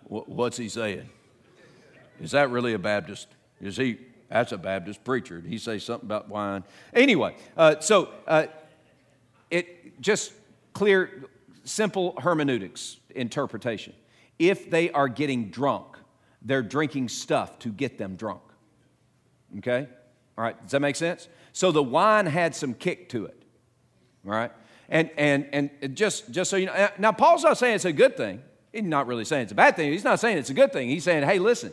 what's 0.04 0.56
he 0.56 0.68
saying? 0.68 1.08
Is 2.20 2.30
that 2.30 2.50
really 2.50 2.74
a 2.74 2.78
Baptist? 2.78 3.28
Is 3.60 3.76
he? 3.76 3.98
That's 4.28 4.52
a 4.52 4.58
Baptist 4.58 5.04
preacher. 5.04 5.40
Did 5.40 5.50
he 5.50 5.58
say 5.58 5.78
something 5.78 6.06
about 6.06 6.28
wine? 6.28 6.64
Anyway, 6.92 7.36
uh, 7.56 7.80
so 7.80 8.10
uh, 8.26 8.46
it 9.50 10.00
just 10.00 10.32
clear, 10.72 11.24
simple 11.64 12.14
hermeneutics 12.20 12.98
interpretation. 13.14 13.92
If 14.38 14.70
they 14.70 14.90
are 14.90 15.08
getting 15.08 15.50
drunk, 15.50 15.96
they're 16.42 16.62
drinking 16.62 17.08
stuff 17.08 17.58
to 17.60 17.70
get 17.70 17.98
them 17.98 18.16
drunk. 18.16 18.42
Okay? 19.58 19.88
All 20.36 20.44
right, 20.44 20.60
does 20.62 20.72
that 20.72 20.80
make 20.80 20.96
sense? 20.96 21.28
So 21.52 21.72
the 21.72 21.82
wine 21.82 22.26
had 22.26 22.54
some 22.54 22.74
kick 22.74 23.08
to 23.10 23.26
it. 23.26 23.42
All 24.26 24.32
right? 24.32 24.52
And, 24.88 25.10
and, 25.16 25.48
and 25.52 25.96
just, 25.96 26.30
just 26.30 26.50
so 26.50 26.56
you 26.56 26.66
know, 26.66 26.88
now 26.98 27.12
Paul's 27.12 27.42
not 27.42 27.58
saying 27.58 27.76
it's 27.76 27.84
a 27.84 27.92
good 27.92 28.16
thing. 28.16 28.42
He's 28.72 28.84
not 28.84 29.06
really 29.06 29.24
saying 29.24 29.44
it's 29.44 29.52
a 29.52 29.56
bad 29.56 29.74
thing. 29.74 29.90
He's 29.90 30.04
not 30.04 30.20
saying 30.20 30.38
it's 30.38 30.50
a 30.50 30.54
good 30.54 30.72
thing. 30.72 30.88
He's 30.88 31.04
saying, 31.04 31.24
hey, 31.24 31.38
listen, 31.38 31.72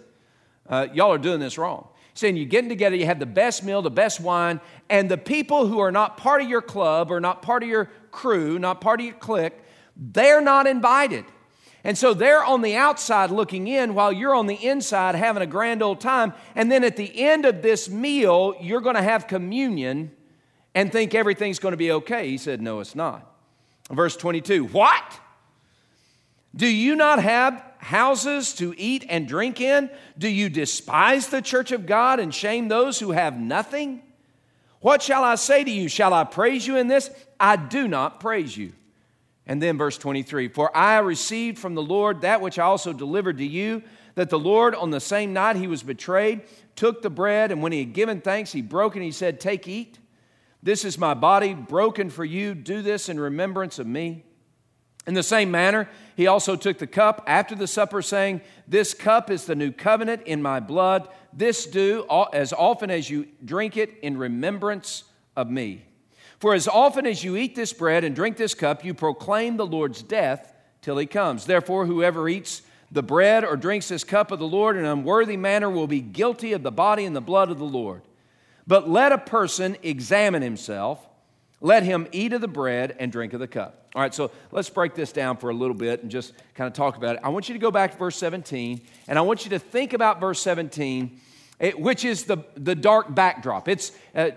uh, 0.70 0.88
y'all 0.93 1.12
are 1.12 1.17
doing 1.17 1.39
this 1.39 1.58
wrong. 1.58 1.88
He's 2.13 2.22
saying 2.22 2.38
you're 2.38 2.46
getting 2.46 2.70
together, 2.70 2.96
you 2.96 3.05
have 3.05 3.20
the 3.20 3.25
best 3.25 3.63
meal, 3.63 3.82
the 3.82 3.91
best 3.91 4.20
wine, 4.22 4.62
and 4.89 5.12
the 5.12 5.17
people 5.17 5.67
who 5.67 5.79
are 5.79 5.91
not 5.91 6.17
part 6.17 6.41
of 6.41 6.50
your 6.50 6.62
club 6.62 7.12
or 7.12 7.20
not 7.20 7.41
part 7.41 7.62
of 7.62 7.70
your 7.70 7.89
crew, 8.12 8.58
not 8.58 8.79
part 8.79 9.01
of 9.01 9.05
your 9.05 9.15
clique, 9.15 9.53
they're 9.98 10.41
not 10.41 10.65
invited. 10.65 11.25
And 11.84 11.98
so 11.98 12.13
they're 12.13 12.44
on 12.44 12.62
the 12.62 12.75
outside 12.75 13.30
looking 13.30 13.68
in 13.68 13.94
while 13.94 14.12
you're 14.12 14.36
on 14.36 14.48
the 14.48 14.56
inside 14.56 15.16
having 15.16 15.44
a 15.44 15.48
grand 15.48 15.82
old 15.84 16.00
time. 16.00 16.34
And 16.56 16.72
then 16.72 16.84
at 16.84 16.96
the 16.96 17.22
end 17.22 17.46
of 17.46 17.62
this 17.62 17.90
meal, 17.90 18.56
you're 18.62 18.82
going 18.82 18.96
to 18.96 19.02
have 19.02 19.28
communion 19.28 20.12
and 20.74 20.92
think 20.92 21.13
everything's 21.13 21.60
going 21.60 21.74
to 21.74 21.78
be 21.78 21.92
okay. 21.92 22.30
He 22.30 22.38
said, 22.38 22.62
No, 22.62 22.80
it's 22.80 22.96
not. 22.96 23.30
Verse 23.92 24.16
22 24.16 24.66
What? 24.66 25.20
Do 26.56 26.68
you 26.68 26.96
not 26.96 27.22
have 27.22 27.63
houses 27.80 28.54
to 28.56 28.74
eat 28.78 29.06
and 29.10 29.28
drink 29.28 29.60
in? 29.60 29.90
Do 30.18 30.30
you 30.30 30.50
despise 30.50 31.28
the 31.28 31.42
church 31.42 31.72
of 31.72 31.86
God 31.86 32.20
and 32.20 32.34
shame 32.34 32.68
those 32.68 33.00
who 33.00 33.12
have 33.12 33.38
nothing? 33.38 34.04
What 34.80 35.02
shall 35.02 35.24
I 35.24 35.36
say 35.36 35.63
to 35.63 35.72
you? 35.72 35.88
Shall 35.88 36.13
I 36.13 36.24
praise 36.25 36.68
you 36.68 36.78
in 36.78 36.88
this? 36.88 37.10
I 37.40 37.56
do 37.56 37.88
not 37.88 38.20
praise 38.20 38.56
you. 38.56 38.74
And 39.45 39.62
then 39.62 39.77
verse 39.77 39.97
23 39.97 40.47
For 40.50 40.75
I 40.75 41.00
received 41.00 41.59
from 41.59 41.75
the 41.75 41.81
Lord 41.81 42.21
that 42.21 42.41
which 42.41 42.59
I 42.59 42.63
also 42.63 42.93
delivered 42.93 43.38
to 43.38 43.45
you, 43.45 43.83
that 44.15 44.29
the 44.29 44.39
Lord, 44.39 44.75
on 44.75 44.91
the 44.91 45.00
same 45.00 45.33
night 45.33 45.55
he 45.55 45.67
was 45.67 45.83
betrayed, 45.83 46.41
took 46.75 47.01
the 47.01 47.09
bread, 47.09 47.51
and 47.51 47.62
when 47.62 47.71
he 47.71 47.79
had 47.79 47.93
given 47.93 48.21
thanks, 48.21 48.51
he 48.51 48.62
broke 48.62 48.95
and 48.95 49.03
he 49.03 49.12
said, 49.12 49.39
Take, 49.39 49.67
eat. 49.67 50.00
This 50.62 50.85
is 50.85 50.97
my 50.97 51.13
body 51.13 51.53
broken 51.53 52.09
for 52.09 52.23
you. 52.23 52.55
Do 52.55 52.81
this 52.81 53.09
in 53.09 53.19
remembrance 53.19 53.79
of 53.79 53.88
me. 53.88 54.23
In 55.05 55.13
the 55.13 55.23
same 55.23 55.51
manner, 55.51 55.89
he 56.15 56.27
also 56.27 56.55
took 56.55 56.77
the 56.77 56.88
cup 56.88 57.23
after 57.27 57.55
the 57.55 57.67
supper, 57.67 58.01
saying, 58.01 58.39
This 58.67 58.93
cup 58.93 59.29
is 59.29 59.45
the 59.45 59.55
new 59.55 59.73
covenant 59.73 60.21
in 60.25 60.41
my 60.41 60.62
blood. 60.62 61.09
This 61.33 61.65
do 61.65 62.05
as 62.31 62.53
often 62.53 62.89
as 62.89 63.09
you 63.09 63.27
drink 63.43 63.75
it 63.75 63.97
in 64.01 64.17
remembrance 64.17 65.03
of 65.35 65.50
me. 65.50 65.83
For 66.43 66.53
as 66.53 66.67
often 66.67 67.05
as 67.05 67.23
you 67.23 67.38
eat 67.38 67.55
this 67.55 67.71
bread 67.71 68.03
and 68.03 68.13
drink 68.13 68.35
this 68.35 68.53
cup, 68.53 68.83
you 68.83 68.93
proclaim 68.93 69.55
the 69.55 69.65
Lord's 69.65 70.03
death 70.03 70.53
till 70.81 70.97
he 70.97 71.05
comes. 71.05 71.45
Therefore, 71.45 71.85
whoever 71.85 72.27
eats 72.27 72.63
the 72.91 73.01
bread 73.01 73.45
or 73.45 73.55
drinks 73.55 73.88
this 73.88 74.03
cup 74.03 74.29
of 74.29 74.39
the 74.39 74.45
Lord 74.45 74.75
in 74.75 74.83
an 74.83 74.91
unworthy 74.91 75.38
manner 75.38 75.69
will 75.69 75.88
be 75.88 76.01
guilty 76.01 76.51
of 76.51 76.62
the 76.62 76.69
body 76.69 77.05
and 77.05 77.15
the 77.15 77.21
blood 77.21 77.50
of 77.50 77.59
the 77.59 77.63
Lord. 77.63 78.01
But 78.67 78.89
let 78.89 79.13
a 79.13 79.17
person 79.17 79.77
examine 79.83 80.41
himself. 80.41 81.07
Let 81.62 81.83
him 81.83 82.09
eat 82.12 82.33
of 82.33 82.41
the 82.41 82.50
bread 82.50 82.93
and 83.00 83.09
drink 83.09 83.31
of 83.31 83.39
the 83.39 83.47
cup. 83.47 83.88
All 83.95 84.01
right, 84.01 84.13
so 84.13 84.29
let's 84.51 84.69
break 84.69 84.95
this 84.95 85.13
down 85.13 85.38
for 85.38 85.50
a 85.50 85.53
little 85.53 85.73
bit 85.73 86.01
and 86.01 86.12
just 86.12 86.33
kind 86.55 86.67
of 86.67 86.73
talk 86.73 86.97
about 86.97 87.15
it. 87.15 87.21
I 87.23 87.29
want 87.29 87.47
you 87.47 87.53
to 87.53 87.59
go 87.59 87.71
back 87.71 87.93
to 87.93 87.97
verse 87.97 88.17
17, 88.17 88.81
and 89.07 89.17
I 89.17 89.21
want 89.21 89.45
you 89.45 89.51
to 89.51 89.59
think 89.59 89.93
about 89.93 90.19
verse 90.19 90.41
17, 90.41 91.21
eh, 91.62 91.71
which 91.71 92.03
is 92.03 92.25
the, 92.25 92.39
the 92.55 92.75
dark 92.75 93.15
backdrop. 93.15 93.69
It's, 93.69 93.93
uh, 94.13 94.31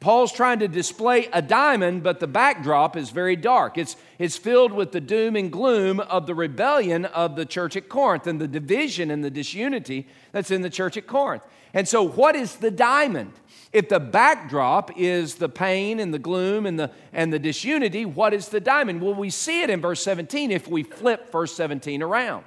Paul's 0.00 0.32
trying 0.32 0.58
to 0.58 0.68
display 0.68 1.28
a 1.32 1.40
diamond, 1.40 2.02
but 2.02 2.20
the 2.20 2.26
backdrop 2.26 2.96
is 2.96 3.10
very 3.10 3.36
dark. 3.36 3.78
It's, 3.78 3.96
it's 4.18 4.36
filled 4.36 4.72
with 4.72 4.92
the 4.92 5.00
doom 5.00 5.36
and 5.36 5.50
gloom 5.50 6.00
of 6.00 6.26
the 6.26 6.34
rebellion 6.34 7.06
of 7.06 7.34
the 7.34 7.46
church 7.46 7.76
at 7.76 7.88
Corinth 7.88 8.26
and 8.26 8.40
the 8.40 8.48
division 8.48 9.10
and 9.10 9.24
the 9.24 9.30
disunity 9.30 10.06
that's 10.32 10.50
in 10.50 10.62
the 10.62 10.70
church 10.70 10.96
at 10.96 11.06
Corinth. 11.06 11.44
And 11.72 11.88
so, 11.88 12.02
what 12.02 12.36
is 12.36 12.56
the 12.56 12.70
diamond? 12.70 13.32
If 13.72 13.88
the 13.88 14.00
backdrop 14.00 14.90
is 14.96 15.36
the 15.36 15.48
pain 15.48 15.98
and 16.00 16.12
the 16.12 16.18
gloom 16.18 16.66
and 16.66 16.78
the, 16.78 16.90
and 17.12 17.32
the 17.32 17.38
disunity, 17.38 18.04
what 18.04 18.32
is 18.32 18.48
the 18.48 18.60
diamond? 18.60 19.02
Well, 19.02 19.14
we 19.14 19.30
see 19.30 19.62
it 19.62 19.70
in 19.70 19.80
verse 19.80 20.02
17 20.02 20.50
if 20.50 20.68
we 20.68 20.82
flip 20.82 21.32
verse 21.32 21.54
17 21.54 22.02
around. 22.02 22.44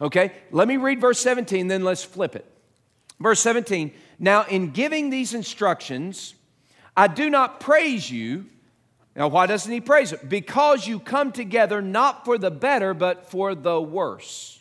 Okay, 0.00 0.32
let 0.50 0.66
me 0.66 0.78
read 0.78 1.00
verse 1.00 1.20
17, 1.20 1.68
then 1.68 1.84
let's 1.84 2.04
flip 2.04 2.34
it. 2.34 2.46
Verse 3.18 3.40
17 3.40 3.92
Now, 4.18 4.44
in 4.44 4.70
giving 4.70 5.10
these 5.10 5.34
instructions, 5.34 6.34
I 6.96 7.06
do 7.08 7.30
not 7.30 7.60
praise 7.60 8.10
you. 8.10 8.46
Now, 9.16 9.28
why 9.28 9.46
doesn't 9.46 9.72
he 9.72 9.80
praise 9.80 10.12
it? 10.12 10.28
Because 10.28 10.86
you 10.86 11.00
come 11.00 11.32
together 11.32 11.82
not 11.82 12.24
for 12.24 12.38
the 12.38 12.50
better, 12.50 12.94
but 12.94 13.30
for 13.30 13.54
the 13.54 13.80
worse. 13.80 14.60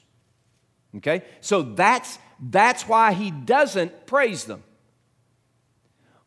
Okay, 0.97 1.23
so 1.39 1.61
that's, 1.61 2.17
that's 2.39 2.87
why 2.87 3.13
he 3.13 3.29
doesn't 3.29 4.07
praise 4.07 4.45
them. 4.45 4.63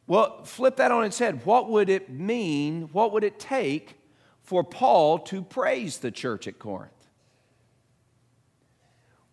Well, 0.06 0.44
flip 0.44 0.76
that 0.76 0.92
on 0.92 1.04
its 1.04 1.18
head. 1.18 1.44
What 1.44 1.68
would 1.70 1.88
it 1.88 2.10
mean? 2.10 2.88
What 2.92 3.12
would 3.12 3.24
it 3.24 3.38
take 3.38 3.98
for 4.42 4.62
Paul 4.62 5.18
to 5.20 5.42
praise 5.42 5.98
the 5.98 6.10
church 6.10 6.46
at 6.46 6.58
Corinth? 6.58 6.92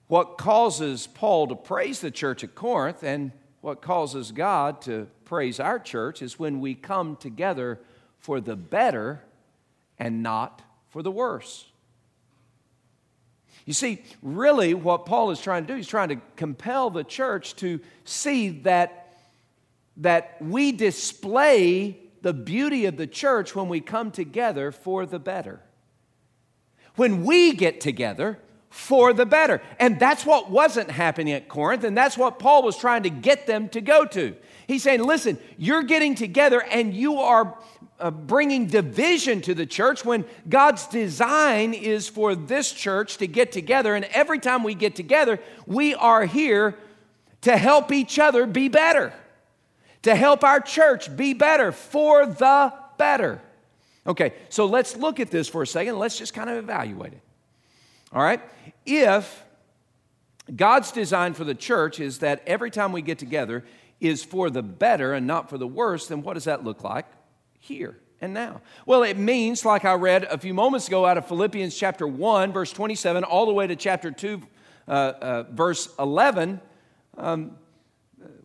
What 0.07 0.38
causes 0.39 1.05
Paul 1.05 1.47
to 1.47 1.55
praise 1.55 1.99
the 2.01 2.11
church 2.11 2.43
at 2.43 2.55
Corinth 2.55 3.03
and 3.03 3.31
what 3.61 3.81
causes 3.81 4.31
God 4.31 4.81
to 4.83 5.07
praise 5.25 5.59
our 5.59 5.79
church 5.79 6.21
is 6.21 6.39
when 6.39 6.59
we 6.59 6.75
come 6.75 7.15
together 7.15 7.79
for 8.19 8.39
the 8.39 8.55
better 8.55 9.21
and 9.97 10.23
not 10.23 10.61
for 10.89 11.03
the 11.03 11.11
worse. 11.11 11.65
You 13.65 13.73
see, 13.73 14.01
really, 14.23 14.73
what 14.73 15.05
Paul 15.05 15.31
is 15.31 15.41
trying 15.41 15.65
to 15.65 15.73
do, 15.73 15.75
he's 15.75 15.87
trying 15.87 16.09
to 16.09 16.21
compel 16.35 16.89
the 16.89 17.03
church 17.03 17.55
to 17.57 17.79
see 18.03 18.49
that 18.61 18.99
that 19.97 20.37
we 20.41 20.71
display 20.71 21.97
the 22.21 22.33
beauty 22.33 22.85
of 22.85 22.95
the 22.97 23.07
church 23.07 23.53
when 23.53 23.67
we 23.67 23.81
come 23.81 24.11
together 24.11 24.71
for 24.71 25.05
the 25.05 25.19
better. 25.19 25.61
When 26.95 27.25
we 27.25 27.53
get 27.53 27.81
together 27.81 28.39
for 28.69 29.13
the 29.13 29.25
better. 29.25 29.61
And 29.79 29.99
that's 29.99 30.25
what 30.25 30.49
wasn't 30.49 30.91
happening 30.91 31.33
at 31.33 31.47
Corinth, 31.47 31.83
and 31.83 31.97
that's 31.97 32.17
what 32.17 32.39
Paul 32.39 32.63
was 32.63 32.77
trying 32.77 33.03
to 33.03 33.09
get 33.09 33.47
them 33.47 33.69
to 33.69 33.81
go 33.81 34.05
to. 34.05 34.35
He's 34.67 34.83
saying, 34.83 35.03
listen, 35.03 35.39
you're 35.57 35.83
getting 35.83 36.13
together 36.13 36.61
and 36.61 36.93
you 36.93 37.17
are 37.17 37.57
uh, 37.99 38.11
bringing 38.11 38.67
division 38.67 39.41
to 39.41 39.55
the 39.55 39.65
church 39.65 40.05
when 40.05 40.25
God's 40.47 40.85
design 40.88 41.73
is 41.73 42.07
for 42.07 42.35
this 42.35 42.71
church 42.71 43.17
to 43.17 43.27
get 43.27 43.51
together. 43.51 43.95
And 43.95 44.05
every 44.05 44.39
time 44.39 44.63
we 44.63 44.75
get 44.75 44.95
together, 44.95 45.39
we 45.65 45.95
are 45.95 46.25
here 46.25 46.77
to 47.41 47.57
help 47.57 47.91
each 47.91 48.19
other 48.19 48.45
be 48.45 48.67
better 48.67 49.11
to 50.03 50.15
help 50.15 50.43
our 50.43 50.59
church 50.59 51.15
be 51.15 51.33
better 51.33 51.71
for 51.71 52.25
the 52.25 52.73
better. 52.97 53.41
Okay, 54.07 54.33
so 54.49 54.65
let's 54.65 54.95
look 54.95 55.19
at 55.19 55.29
this 55.29 55.47
for 55.47 55.61
a 55.61 55.67
second. 55.67 55.99
Let's 55.99 56.17
just 56.17 56.33
kind 56.33 56.49
of 56.49 56.57
evaluate 56.57 57.13
it. 57.13 57.21
All 58.11 58.21
right? 58.21 58.41
If 58.85 59.43
God's 60.55 60.91
design 60.91 61.33
for 61.33 61.43
the 61.43 61.55
church 61.55 61.99
is 61.99 62.19
that 62.19 62.41
every 62.47 62.71
time 62.71 62.91
we 62.91 63.01
get 63.01 63.19
together 63.19 63.63
is 63.99 64.23
for 64.23 64.49
the 64.49 64.63
better 64.63 65.13
and 65.13 65.27
not 65.27 65.49
for 65.49 65.57
the 65.57 65.67
worse, 65.67 66.07
then 66.07 66.23
what 66.23 66.33
does 66.33 66.45
that 66.45 66.63
look 66.63 66.83
like 66.83 67.05
here? 67.59 67.97
and 68.21 68.33
now? 68.33 68.61
Well, 68.85 69.03
it 69.03 69.17
means, 69.17 69.65
like 69.65 69.85
I 69.85 69.93
read 69.93 70.25
a 70.25 70.37
few 70.37 70.53
moments 70.53 70.87
ago 70.87 71.05
out 71.05 71.17
of 71.17 71.27
Philippians 71.27 71.75
chapter 71.77 72.07
1, 72.07 72.51
verse 72.51 72.71
27, 72.71 73.23
all 73.23 73.45
the 73.45 73.53
way 73.53 73.67
to 73.67 73.75
chapter 73.75 74.11
2, 74.11 74.41
uh, 74.87 74.91
uh, 74.91 75.43
verse 75.51 75.89
11. 75.97 76.59
Um, 77.17 77.57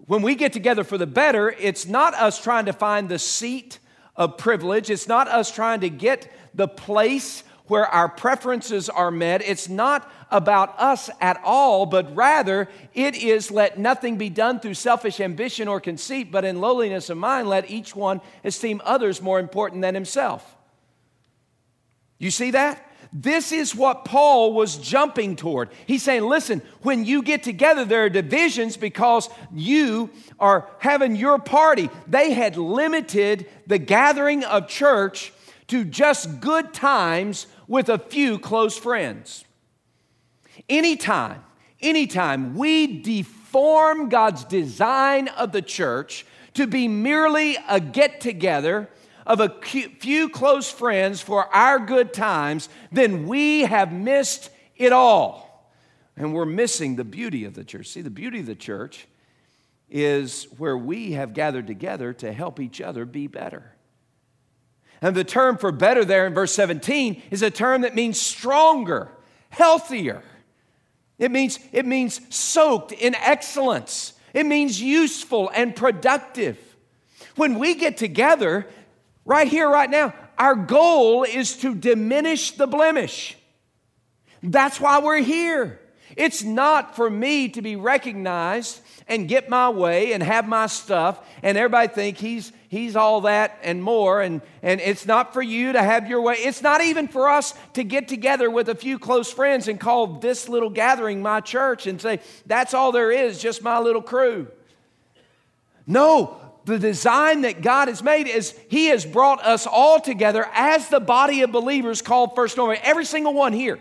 when 0.07 0.23
we 0.23 0.35
get 0.35 0.53
together 0.53 0.85
for 0.85 0.99
the 0.99 1.07
better, 1.07 1.51
it's 1.51 1.87
not 1.87 2.15
us 2.15 2.41
trying 2.41 2.67
to 2.67 2.73
find 2.73 3.09
the 3.09 3.19
seat 3.19 3.79
of 4.17 4.37
privilege, 4.37 4.91
it's 4.91 5.09
not 5.09 5.27
us 5.29 5.51
trying 5.51 5.81
to 5.81 5.91
get 5.91 6.31
the 6.55 6.69
place 6.69 7.43
where 7.67 7.87
our 7.87 8.09
preferences 8.09 8.89
are 8.89 9.11
met. 9.11 9.43
It's 9.43 9.69
not 9.69 10.11
about 10.31 10.79
us 10.79 11.09
at 11.21 11.41
all, 11.43 11.87
but 11.87 12.15
rather 12.15 12.69
it 12.93 13.17
is 13.17 13.51
let 13.51 13.79
nothing 13.79 14.19
be 14.19 14.29
done 14.29 14.61
through 14.61 14.75
selfish 14.75 15.21
ambition 15.21 15.67
or 15.67 15.81
conceit, 15.81 16.31
but 16.31 16.45
in 16.45 16.61
lowliness 16.61 17.09
of 17.09 17.17
mind, 17.17 17.49
let 17.49 17.71
each 17.71 17.97
one 17.97 18.21
esteem 18.45 18.83
others 18.85 19.23
more 19.23 19.39
important 19.39 19.81
than 19.81 19.95
himself. 19.95 20.57
You 22.19 22.31
see 22.31 22.51
that? 22.53 22.91
This 23.17 23.53
is 23.53 23.77
what 23.77 24.05
Paul 24.05 24.55
was 24.55 24.77
jumping 24.77 25.37
toward. 25.37 25.71
He's 25.87 26.03
saying, 26.03 26.25
listen, 26.25 26.63
when 26.83 27.05
you 27.05 27.23
get 27.23 27.45
together, 27.45 27.85
there 27.85 28.05
are 28.05 28.09
divisions 28.09 28.77
because 28.77 29.29
you 29.53 30.11
are 30.41 30.69
having 30.81 31.15
your 31.15 31.39
party. 31.39 31.91
They 32.09 32.33
had 32.33 32.57
limited 32.57 33.47
the 33.69 33.79
gathering 33.79 34.43
of 34.43 34.69
church 34.69 35.33
to 35.69 35.85
just 35.85 36.41
good 36.41 36.75
times 36.75 37.47
with 37.67 37.89
a 37.89 37.99
few 37.99 38.39
close 38.39 38.77
friends. 38.77 39.45
Anytime, 40.69 41.43
anytime 41.81 42.55
we 42.55 43.01
deform 43.01 44.09
God's 44.09 44.45
design 44.45 45.29
of 45.29 45.53
the 45.53 45.63
church 45.63 46.27
to 46.55 46.67
be 46.67 46.89
merely 46.89 47.57
a 47.69 47.81
get 47.81 48.21
together 48.21 48.89
of 49.27 49.41
a 49.41 49.49
few 49.49 50.29
close 50.29 50.71
friends 50.71 51.21
for 51.21 51.53
our 51.55 51.79
good 51.79 52.13
times, 52.13 52.69
then 52.93 53.27
we 53.27 53.63
have 53.63 53.93
missed 53.93 54.51
it 54.77 54.93
all. 54.93 55.73
And 56.17 56.33
we're 56.33 56.45
missing 56.45 56.97
the 56.97 57.05
beauty 57.05 57.45
of 57.45 57.55
the 57.55 57.65
church. 57.65 57.89
See, 57.89 58.03
the 58.03 58.11
beauty 58.11 58.41
of 58.41 58.47
the 58.47 58.55
church 58.55 59.09
is 59.91 60.45
where 60.59 60.77
we 60.77 61.13
have 61.13 61.35
gathered 61.35 61.67
together 61.67 62.13
to 62.15 62.33
help 62.33 62.61
each 62.61 62.81
other 62.81 63.05
be 63.05 63.27
better. 63.27 63.74
And 65.05 65.15
the 65.15 65.23
term 65.23 65.59
for 65.59 65.71
better 65.71 66.03
there 66.03 66.27
in 66.27 66.33
verse 66.33 66.55
17 66.55 67.25
is 67.31 67.43
a 67.43 67.51
term 67.51 67.83
that 67.83 67.95
means 67.95 68.19
stronger, 68.19 69.11
healthier. 69.51 70.23
It 71.19 71.31
means, 71.31 71.59
it 71.73 71.85
means 71.85 72.23
soaked 72.35 72.91
in 72.91 73.15
excellence. 73.17 74.15
It 74.33 74.47
means 74.47 74.81
useful 74.81 75.51
and 75.55 75.77
productive. 75.77 76.57
When 77.37 77.59
we 77.59 77.75
get 77.75 77.99
together, 77.99 78.67
right 79.27 79.47
here, 79.47 79.69
right 79.69 79.91
now, 79.91 80.15
our 80.39 80.55
goal 80.55 81.25
is 81.25 81.59
to 81.59 81.75
diminish 81.75 82.53
the 82.53 82.67
blemish. 82.67 83.37
That's 84.43 84.81
why 84.81 85.01
we're 85.01 85.21
here. 85.21 85.83
It's 86.17 86.43
not 86.43 86.97
for 86.97 87.11
me 87.11 87.51
to 87.51 87.61
be 87.61 87.77
recognized 87.77 88.81
and 89.07 89.29
get 89.29 89.51
my 89.51 89.69
way 89.69 90.15
and 90.15 90.23
have 90.23 90.49
my 90.49 90.67
stuff 90.67 91.21
and 91.43 91.59
everybody 91.59 91.89
think 91.89 92.17
he's 92.17 92.53
he's 92.75 92.97
all 92.97 93.23
that 93.23 93.59
and 93.63 93.83
more 93.83 94.21
and 94.21 94.43
and 94.63 94.81
it's 94.81 95.07
not 95.07 95.33
for 95.33 95.41
you 95.41 95.73
to 95.73 95.83
have 95.83 96.09
your 96.09 96.21
way. 96.21 96.35
It's 96.35 96.61
not 96.61 96.83
even 96.83 97.09
for 97.09 97.29
us 97.29 97.55
to 97.75 97.85
get 97.85 98.09
together 98.09 98.51
with 98.51 98.69
a 98.69 98.75
few 98.75 98.99
close 98.99 99.33
friends 99.33 99.69
and 99.69 99.81
call 99.81 100.07
this 100.07 100.49
little 100.49 100.71
gathering 100.71 101.23
my 101.23 101.41
church 101.41 101.87
and 101.87 102.01
say 102.01 102.21
that's 102.45 102.75
all 102.75 102.93
there 102.93 103.11
is 103.11 103.41
just 103.41 103.63
my 103.63 103.79
little 103.79 104.03
crew. 104.03 104.49
No 105.87 106.41
the 106.65 106.79
design 106.79 107.43
that 107.43 107.61
God 107.61 107.89
has 107.89 108.03
made 108.03 108.27
is 108.27 108.59
He 108.69 108.87
has 108.87 109.05
brought 109.05 109.45
us 109.45 109.67
all 109.67 110.01
together 110.01 110.49
as 110.53 110.89
the 110.89 111.01
body 111.01 111.43
of 111.43 111.53
believers 111.53 112.03
called 112.03 112.35
First 112.35 112.57
Norfolk. 112.57 112.81
Every 112.83 113.05
single 113.05 113.35
one 113.35 113.53
here 113.53 113.79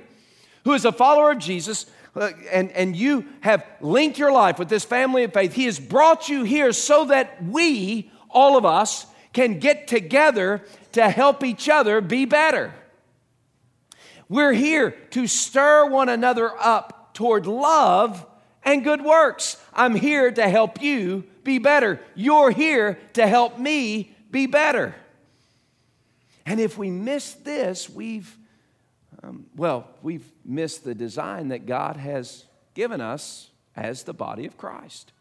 who 0.65 0.73
is 0.73 0.85
a 0.85 0.91
follower 0.91 1.31
of 1.31 1.39
Jesus 1.39 1.85
uh, 2.15 2.31
and, 2.51 2.71
and 2.73 2.95
you 2.95 3.25
have 3.41 3.65
linked 3.81 4.19
your 4.19 4.31
life 4.31 4.59
with 4.59 4.69
this 4.69 4.85
family 4.85 5.23
of 5.23 5.33
faith, 5.33 5.53
He 5.53 5.65
has 5.65 5.79
brought 5.79 6.29
you 6.29 6.43
here 6.43 6.71
so 6.71 7.05
that 7.05 7.43
we, 7.43 8.11
all 8.33 8.57
of 8.57 8.65
us, 8.65 9.05
can 9.31 9.59
get 9.59 9.87
together 9.87 10.61
to 10.91 11.09
help 11.09 11.43
each 11.43 11.69
other 11.69 12.01
be 12.01 12.25
better. 12.25 12.73
We're 14.29 14.53
here 14.53 14.91
to 15.11 15.27
stir 15.27 15.89
one 15.89 16.09
another 16.09 16.51
up 16.59 17.13
toward 17.13 17.45
love 17.45 18.25
and 18.63 18.83
good 18.83 19.03
works. 19.03 19.57
I'm 19.73 19.95
here 19.95 20.31
to 20.31 20.49
help 20.49 20.81
you 20.81 21.23
be 21.43 21.59
better. 21.59 21.99
You're 22.15 22.51
here 22.51 22.99
to 23.13 23.27
help 23.27 23.57
me 23.57 24.15
be 24.31 24.47
better. 24.47 24.95
And 26.45 26.59
if 26.59 26.77
we 26.77 26.89
miss 26.89 27.33
this, 27.33 27.89
we've 27.89 28.37
um, 29.23 29.45
well, 29.55 29.87
we've 30.01 30.29
missed 30.43 30.83
the 30.83 30.93
design 30.93 31.47
that 31.47 31.65
God 31.65 31.95
has 31.95 32.45
given 32.73 32.99
us 32.99 33.49
as 33.75 34.03
the 34.03 34.13
body 34.13 34.45
of 34.45 34.57
Christ. 34.57 35.13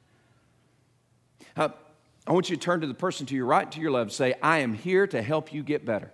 Uh, 1.57 1.69
I 2.27 2.33
want 2.33 2.49
you 2.51 2.57
to 2.57 2.63
turn 2.63 2.81
to 2.83 2.87
the 2.87 2.95
person 2.95 3.27
to 3.27 3.35
your 3.35 3.47
right, 3.47 3.71
to 3.73 3.81
your 3.81 3.91
left, 3.91 4.13
say, 4.13 4.35
I 4.43 4.59
am 4.59 4.75
here 4.75 5.07
to 5.09 5.23
help 5.23 5.53
you 5.53 5.63
get 5.63 5.85
better. 5.85 6.13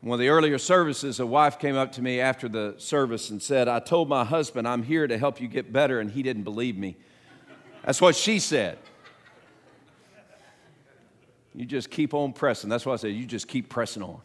One 0.00 0.14
of 0.14 0.20
the 0.20 0.28
earlier 0.28 0.58
services, 0.58 1.20
a 1.20 1.26
wife 1.26 1.58
came 1.58 1.76
up 1.76 1.92
to 1.92 2.02
me 2.02 2.20
after 2.20 2.48
the 2.48 2.74
service 2.78 3.30
and 3.30 3.42
said, 3.42 3.66
I 3.66 3.80
told 3.80 4.08
my 4.08 4.24
husband 4.24 4.68
I'm 4.68 4.82
here 4.82 5.06
to 5.06 5.18
help 5.18 5.40
you 5.40 5.48
get 5.48 5.72
better, 5.72 6.00
and 6.00 6.10
he 6.10 6.22
didn't 6.22 6.44
believe 6.44 6.78
me. 6.78 6.96
That's 7.84 8.00
what 8.00 8.14
she 8.14 8.38
said. 8.38 8.78
You 11.54 11.66
just 11.66 11.90
keep 11.90 12.14
on 12.14 12.32
pressing. 12.32 12.70
That's 12.70 12.86
what 12.86 12.92
I 12.92 12.96
said. 12.96 13.08
You 13.08 13.26
just 13.26 13.48
keep 13.48 13.68
pressing 13.68 14.02
on. 14.02 14.20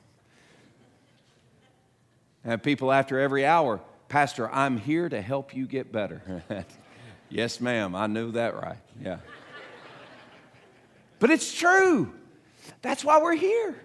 And 2.45 2.62
people 2.62 2.91
after 2.91 3.19
every 3.19 3.45
hour, 3.45 3.79
Pastor, 4.10 4.49
I'm 4.51 4.77
here 4.77 5.08
to 5.08 5.21
help 5.21 5.56
you 5.56 5.65
get 5.65 5.91
better. 5.91 6.43
yes, 7.29 7.62
ma'am. 7.62 7.95
I 7.95 8.08
knew 8.08 8.32
that 8.34 8.56
right. 8.56 8.77
Yeah. 9.01 9.17
but 11.19 11.32
it's 11.32 11.53
true. 11.53 12.13
That's 12.82 13.03
why 13.03 13.21
we're 13.21 13.36
here. 13.36 13.75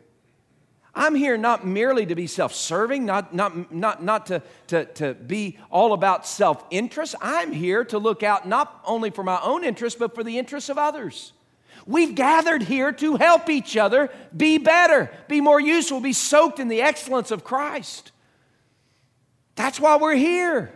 I'm 0.94 1.14
here 1.14 1.36
not 1.36 1.64
merely 1.64 2.06
to 2.06 2.16
be 2.16 2.26
self 2.26 2.52
serving, 2.52 3.06
not, 3.06 3.32
not, 3.32 3.72
not, 3.72 4.02
not 4.02 4.26
to, 4.26 4.42
to, 4.66 4.84
to 4.84 5.14
be 5.14 5.58
all 5.70 5.92
about 5.92 6.26
self 6.26 6.64
interest. 6.70 7.14
I'm 7.20 7.52
here 7.52 7.84
to 7.86 7.98
look 7.98 8.24
out 8.24 8.48
not 8.48 8.82
only 8.84 9.10
for 9.10 9.22
my 9.22 9.40
own 9.40 9.62
interests, 9.62 9.98
but 9.98 10.14
for 10.14 10.24
the 10.24 10.38
interests 10.38 10.68
of 10.68 10.76
others. 10.76 11.32
We've 11.86 12.14
gathered 12.14 12.64
here 12.64 12.90
to 12.92 13.16
help 13.16 13.48
each 13.48 13.76
other 13.76 14.10
be 14.36 14.58
better, 14.58 15.10
be 15.28 15.40
more 15.40 15.60
useful, 15.60 16.00
be 16.00 16.12
soaked 16.12 16.58
in 16.58 16.66
the 16.68 16.82
excellence 16.82 17.30
of 17.30 17.44
Christ. 17.44 18.10
That's 19.58 19.80
why 19.80 19.96
we're 19.96 20.14
here. 20.14 20.72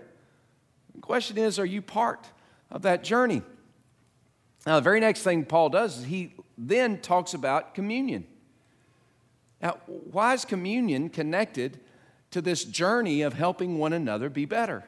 The 0.96 1.00
question 1.00 1.38
is 1.38 1.60
are 1.60 1.64
you 1.64 1.80
part 1.80 2.26
of 2.68 2.82
that 2.82 3.04
journey? 3.04 3.42
Now, 4.66 4.74
the 4.74 4.82
very 4.82 4.98
next 4.98 5.22
thing 5.22 5.44
Paul 5.44 5.68
does 5.68 5.98
is 5.98 6.04
he 6.06 6.34
then 6.58 6.98
talks 6.98 7.32
about 7.32 7.76
communion. 7.76 8.26
Now, 9.62 9.78
why 9.86 10.34
is 10.34 10.44
communion 10.44 11.10
connected 11.10 11.78
to 12.32 12.42
this 12.42 12.64
journey 12.64 13.22
of 13.22 13.34
helping 13.34 13.78
one 13.78 13.92
another 13.92 14.28
be 14.28 14.46
better? 14.46 14.82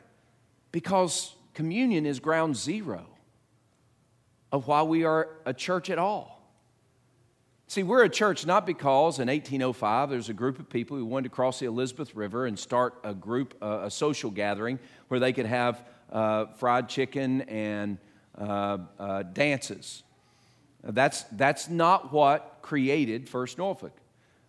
Because 0.72 1.36
communion 1.54 2.04
is 2.04 2.18
ground 2.18 2.56
zero 2.56 3.06
of 4.50 4.66
why 4.66 4.82
we 4.82 5.04
are 5.04 5.28
a 5.46 5.54
church 5.54 5.88
at 5.88 6.00
all. 6.00 6.33
See, 7.66 7.82
we're 7.82 8.04
a 8.04 8.08
church 8.08 8.46
not 8.46 8.66
because 8.66 9.18
in 9.18 9.28
1805 9.28 10.10
there's 10.10 10.28
a 10.28 10.34
group 10.34 10.58
of 10.58 10.68
people 10.68 10.96
who 10.96 11.04
wanted 11.04 11.24
to 11.24 11.34
cross 11.34 11.58
the 11.60 11.66
Elizabeth 11.66 12.14
River 12.14 12.46
and 12.46 12.58
start 12.58 12.94
a 13.04 13.14
group, 13.14 13.54
uh, 13.62 13.80
a 13.84 13.90
social 13.90 14.30
gathering 14.30 14.78
where 15.08 15.18
they 15.18 15.32
could 15.32 15.46
have 15.46 15.84
uh, 16.12 16.46
fried 16.58 16.88
chicken 16.88 17.42
and 17.42 17.98
uh, 18.38 18.78
uh 18.98 19.22
dances. 19.22 20.02
That's, 20.82 21.22
that's 21.32 21.68
not 21.68 22.12
what 22.12 22.58
created 22.60 23.28
First 23.28 23.58
Norfolk 23.58 23.96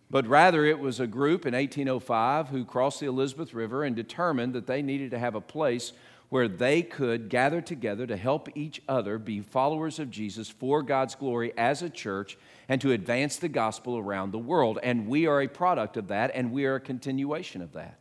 but 0.10 0.28
rather 0.28 0.65
it 0.65 0.80
was 0.80 0.99
a 0.99 1.08
group 1.08 1.45
in 1.45 1.54
1805 1.54 2.49
who 2.49 2.63
crossed 2.63 2.99
the 2.99 3.08
Elizabeth 3.08 3.54
River 3.54 3.84
and 3.84 3.95
determined 3.95 4.54
that 4.54 4.67
they 4.67 4.82
needed 4.82 5.12
to 5.12 5.19
have 5.19 5.36
a 5.36 5.41
place 5.41 5.93
where 6.29 6.47
they 6.47 6.81
could 6.81 7.29
gather 7.29 7.61
together 7.61 8.07
to 8.07 8.17
help 8.17 8.49
each 8.55 8.81
other 8.88 9.17
be 9.17 9.41
followers 9.41 9.99
of 9.99 10.11
Jesus 10.11 10.49
for 10.49 10.81
God's 10.81 11.15
glory 11.15 11.53
as 11.57 11.81
a 11.81 11.89
church 11.89 12.38
and 12.67 12.81
to 12.81 12.91
advance 12.91 13.38
the 13.38 13.49
gospel 13.49 13.97
around 13.97 14.31
the 14.31 14.39
world. 14.39 14.79
And 14.81 15.07
we 15.07 15.27
are 15.27 15.41
a 15.41 15.47
product 15.47 15.97
of 15.97 16.07
that, 16.07 16.31
and 16.33 16.51
we 16.51 16.65
are 16.65 16.75
a 16.75 16.79
continuation 16.79 17.61
of 17.61 17.73
that. 17.73 17.99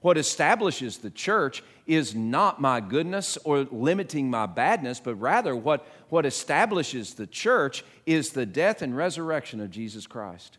What 0.00 0.16
establishes 0.16 0.98
the 0.98 1.10
church 1.10 1.62
is 1.86 2.14
not 2.14 2.60
my 2.60 2.80
goodness 2.80 3.36
or 3.44 3.64
limiting 3.64 4.30
my 4.30 4.46
badness, 4.46 5.00
but 5.00 5.16
rather 5.16 5.56
what, 5.56 5.86
what 6.08 6.24
establishes 6.24 7.14
the 7.14 7.26
church 7.26 7.84
is 8.06 8.30
the 8.30 8.46
death 8.46 8.80
and 8.80 8.96
resurrection 8.96 9.60
of 9.60 9.70
Jesus 9.70 10.06
Christ. 10.06 10.58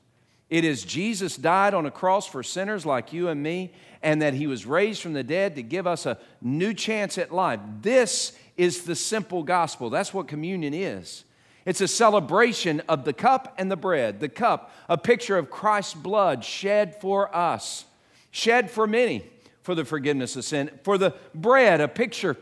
It 0.49 0.63
is 0.63 0.83
Jesus 0.83 1.37
died 1.37 1.73
on 1.73 1.85
a 1.85 1.91
cross 1.91 2.27
for 2.27 2.41
sinners 2.41 2.85
like 2.85 3.13
you 3.13 3.27
and 3.27 3.41
me, 3.41 3.71
and 4.01 4.21
that 4.21 4.33
he 4.33 4.47
was 4.47 4.65
raised 4.65 5.01
from 5.01 5.13
the 5.13 5.23
dead 5.23 5.55
to 5.55 5.63
give 5.63 5.85
us 5.85 6.05
a 6.05 6.17
new 6.41 6.73
chance 6.73 7.17
at 7.17 7.31
life. 7.31 7.59
This 7.81 8.33
is 8.57 8.83
the 8.83 8.95
simple 8.95 9.43
gospel. 9.43 9.89
That's 9.89 10.13
what 10.13 10.27
communion 10.27 10.73
is. 10.73 11.23
It's 11.65 11.81
a 11.81 11.87
celebration 11.87 12.81
of 12.89 13.05
the 13.05 13.13
cup 13.13 13.53
and 13.57 13.69
the 13.69 13.75
bread. 13.75 14.19
The 14.19 14.29
cup, 14.29 14.71
a 14.87 14.97
picture 14.97 15.37
of 15.37 15.51
Christ's 15.51 15.93
blood 15.93 16.43
shed 16.43 16.99
for 16.99 17.35
us, 17.35 17.85
shed 18.31 18.71
for 18.71 18.87
many 18.87 19.23
for 19.61 19.75
the 19.75 19.85
forgiveness 19.85 20.35
of 20.35 20.45
sin. 20.45 20.71
For 20.83 20.97
the 20.97 21.13
bread, 21.35 21.79
a 21.79 21.87
picture 21.87 22.37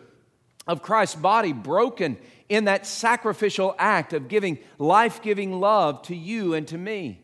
of 0.65 0.81
Christ's 0.81 1.15
body 1.15 1.51
broken 1.51 2.17
in 2.47 2.65
that 2.65 2.85
sacrificial 2.85 3.75
act 3.77 4.13
of 4.13 4.27
giving 4.29 4.59
life 4.77 5.21
giving 5.21 5.59
love 5.59 6.03
to 6.03 6.15
you 6.15 6.53
and 6.53 6.67
to 6.69 6.77
me. 6.77 7.21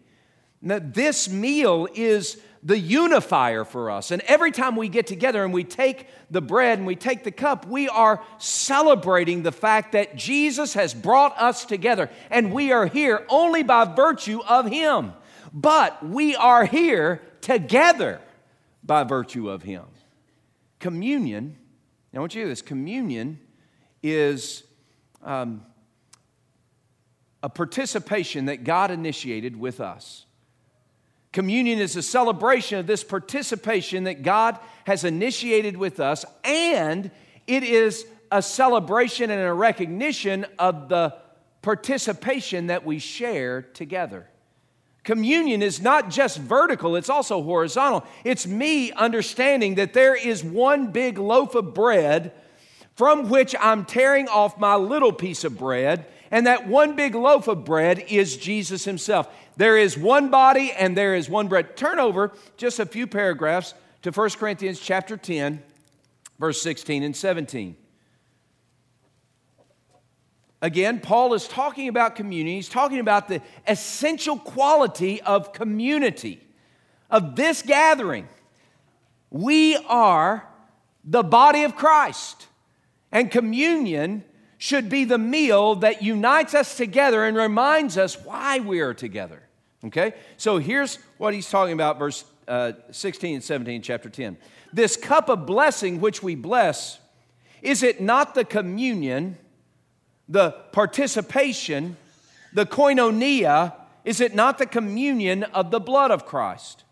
Now, 0.65 0.79
this 0.81 1.29
meal 1.29 1.89
is 1.93 2.37
the 2.63 2.79
unifier 2.79 3.65
for 3.65 3.91
us. 3.91 4.11
And 4.11 4.21
every 4.21 4.51
time 4.51 4.77
we 4.77 4.87
get 4.87 5.05
together 5.05 5.43
and 5.43 5.53
we 5.53 5.65
take 5.65 6.07
the 6.31 6.41
bread 6.41 6.77
and 6.77 6.87
we 6.87 6.95
take 6.95 7.25
the 7.25 7.31
cup, 7.31 7.67
we 7.67 7.89
are 7.89 8.23
celebrating 8.37 9.43
the 9.43 9.51
fact 9.51 9.91
that 9.91 10.15
Jesus 10.15 10.73
has 10.73 10.93
brought 10.93 11.37
us 11.37 11.65
together 11.65 12.09
and 12.29 12.53
we 12.53 12.71
are 12.71 12.85
here 12.85 13.25
only 13.27 13.61
by 13.61 13.83
virtue 13.83 14.39
of 14.47 14.65
Him. 14.65 15.11
But 15.51 16.05
we 16.07 16.37
are 16.37 16.65
here 16.65 17.21
together 17.41 18.21
by 18.81 19.03
virtue 19.03 19.49
of 19.49 19.63
Him. 19.63 19.83
Communion, 20.79 21.57
now 22.13 22.19
I 22.19 22.21
want 22.21 22.35
you 22.35 22.41
to 22.41 22.45
hear 22.45 22.49
this 22.49 22.61
communion 22.61 23.37
is 24.01 24.63
um, 25.21 25.65
a 27.41 27.49
participation 27.49 28.45
that 28.45 28.63
God 28.63 28.91
initiated 28.91 29.59
with 29.59 29.81
us. 29.81 30.25
Communion 31.33 31.79
is 31.79 31.95
a 31.95 32.03
celebration 32.03 32.77
of 32.77 32.87
this 32.87 33.03
participation 33.03 34.05
that 34.05 34.21
God 34.21 34.57
has 34.85 35.03
initiated 35.03 35.75
with 35.75 35.99
us, 35.99 36.23
and 36.43 37.09
it 37.47 37.63
is 37.63 38.05
a 38.31 38.41
celebration 38.41 39.31
and 39.31 39.41
a 39.41 39.53
recognition 39.53 40.45
of 40.59 40.89
the 40.89 41.15
participation 41.63 42.67
that 42.67 42.85
we 42.85 42.99
share 42.99 43.63
together. 43.63 44.27
Communion 45.03 45.63
is 45.63 45.81
not 45.81 46.09
just 46.09 46.37
vertical, 46.37 46.95
it's 46.95 47.09
also 47.09 47.41
horizontal. 47.41 48.05
It's 48.23 48.45
me 48.45 48.91
understanding 48.91 49.75
that 49.75 49.93
there 49.93 50.15
is 50.15 50.43
one 50.43 50.91
big 50.91 51.17
loaf 51.17 51.55
of 51.55 51.73
bread 51.73 52.31
from 52.95 53.29
which 53.29 53.55
I'm 53.59 53.85
tearing 53.85 54.27
off 54.27 54.59
my 54.59 54.75
little 54.75 55.11
piece 55.11 55.43
of 55.43 55.57
bread, 55.57 56.05
and 56.33 56.47
that 56.47 56.67
one 56.67 56.95
big 56.95 57.13
loaf 57.13 57.47
of 57.47 57.63
bread 57.63 57.99
is 58.09 58.37
Jesus 58.37 58.85
Himself. 58.85 59.27
There 59.55 59.77
is 59.77 59.95
one 59.95 60.31
body 60.31 60.71
and 60.71 60.97
there 60.97 61.13
is 61.13 61.29
one 61.29 61.47
bread. 61.47 61.77
Turn 61.77 61.99
over 61.99 62.31
just 62.57 62.79
a 62.79 62.87
few 62.87 63.05
paragraphs 63.05 63.75
to 64.01 64.09
1 64.09 64.31
Corinthians 64.31 64.79
chapter 64.79 65.15
10, 65.15 65.61
verse 66.39 66.59
16 66.63 67.03
and 67.03 67.15
17. 67.15 67.75
Again, 70.63 71.01
Paul 71.01 71.35
is 71.35 71.47
talking 71.47 71.87
about 71.87 72.15
community. 72.15 72.55
He's 72.55 72.67
talking 72.67 72.99
about 72.99 73.27
the 73.27 73.39
essential 73.67 74.39
quality 74.39 75.21
of 75.21 75.53
community, 75.53 76.41
of 77.11 77.35
this 77.35 77.61
gathering. 77.61 78.27
We 79.29 79.77
are 79.87 80.47
the 81.03 81.21
body 81.21 81.61
of 81.61 81.75
Christ, 81.75 82.47
and 83.11 83.29
communion 83.29 84.23
should 84.63 84.87
be 84.87 85.03
the 85.03 85.17
meal 85.17 85.75
that 85.75 86.01
unites 86.01 86.53
us 86.53 86.77
together 86.77 87.25
and 87.25 87.35
reminds 87.35 87.97
us 87.97 88.17
why 88.23 88.61
we 88.61 88.79
are 88.79 88.93
together. 88.93 89.43
Okay? 89.83 90.13
So 90.37 90.57
here's 90.57 90.99
what 91.17 91.33
he's 91.33 91.49
talking 91.49 91.73
about, 91.73 91.99
verse 91.99 92.23
uh, 92.47 92.71
16 92.89 93.35
and 93.35 93.43
17, 93.43 93.81
chapter 93.81 94.09
10. 94.09 94.37
This 94.71 94.95
cup 94.95 95.27
of 95.27 95.45
blessing 95.45 95.99
which 95.99 96.23
we 96.23 96.35
bless, 96.35 97.01
is 97.61 97.83
it 97.83 97.99
not 97.99 98.35
the 98.35 98.45
communion, 98.45 99.37
the 100.29 100.51
participation, 100.71 101.97
the 102.53 102.65
koinonia? 102.65 103.73
Is 104.05 104.21
it 104.21 104.33
not 104.33 104.59
the 104.59 104.65
communion 104.65 105.43
of 105.43 105.71
the 105.71 105.81
blood 105.81 106.09
of 106.09 106.25
Christ? 106.25 106.85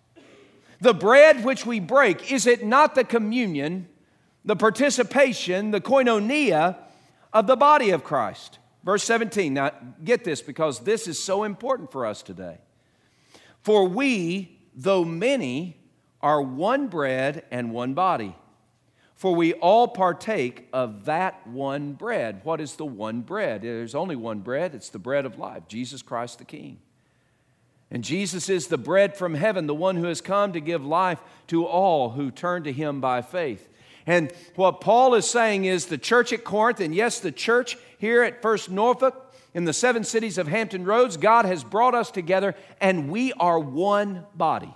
The 0.81 0.93
bread 0.93 1.45
which 1.45 1.65
we 1.65 1.79
break, 1.79 2.33
is 2.33 2.47
it 2.47 2.65
not 2.65 2.95
the 2.95 3.05
communion, 3.05 3.87
the 4.43 4.57
participation, 4.57 5.71
the 5.71 5.79
koinonia 5.79 6.75
of 7.33 7.47
the 7.47 7.55
body 7.55 7.91
of 7.91 8.03
Christ. 8.03 8.59
Verse 8.83 9.03
17, 9.03 9.53
now 9.53 9.71
get 10.03 10.23
this 10.23 10.41
because 10.41 10.79
this 10.79 11.07
is 11.07 11.21
so 11.21 11.43
important 11.43 11.91
for 11.91 12.05
us 12.05 12.23
today. 12.23 12.57
For 13.61 13.87
we, 13.87 14.59
though 14.75 15.05
many, 15.05 15.77
are 16.21 16.41
one 16.41 16.87
bread 16.87 17.45
and 17.51 17.71
one 17.71 17.93
body. 17.93 18.35
For 19.15 19.35
we 19.35 19.53
all 19.53 19.87
partake 19.87 20.67
of 20.73 21.05
that 21.05 21.45
one 21.45 21.93
bread. 21.93 22.41
What 22.43 22.59
is 22.59 22.75
the 22.75 22.85
one 22.85 23.21
bread? 23.21 23.61
There's 23.61 23.93
only 23.93 24.15
one 24.15 24.39
bread, 24.39 24.73
it's 24.73 24.89
the 24.89 24.99
bread 24.99 25.25
of 25.25 25.37
life, 25.37 25.67
Jesus 25.67 26.01
Christ 26.01 26.39
the 26.39 26.45
King. 26.45 26.79
And 27.91 28.03
Jesus 28.03 28.49
is 28.49 28.67
the 28.67 28.77
bread 28.77 29.17
from 29.17 29.35
heaven, 29.35 29.67
the 29.67 29.75
one 29.75 29.97
who 29.97 30.05
has 30.05 30.21
come 30.21 30.53
to 30.53 30.61
give 30.61 30.83
life 30.83 31.21
to 31.47 31.65
all 31.65 32.11
who 32.11 32.31
turn 32.31 32.63
to 32.63 32.71
him 32.71 33.01
by 33.01 33.21
faith. 33.21 33.67
And 34.05 34.31
what 34.55 34.81
Paul 34.81 35.13
is 35.15 35.29
saying 35.29 35.65
is 35.65 35.85
the 35.85 35.97
church 35.97 36.33
at 36.33 36.43
Corinth, 36.43 36.79
and 36.79 36.93
yes, 36.93 37.19
the 37.19 37.31
church 37.31 37.77
here 37.97 38.23
at 38.23 38.41
First 38.41 38.69
Norfolk, 38.69 39.31
in 39.53 39.65
the 39.65 39.73
seven 39.73 40.03
cities 40.03 40.37
of 40.37 40.47
Hampton 40.47 40.85
Roads, 40.85 41.17
God 41.17 41.45
has 41.45 41.63
brought 41.63 41.93
us 41.93 42.09
together 42.09 42.55
and 42.79 43.09
we 43.09 43.33
are 43.33 43.59
one 43.59 44.25
body. 44.35 44.73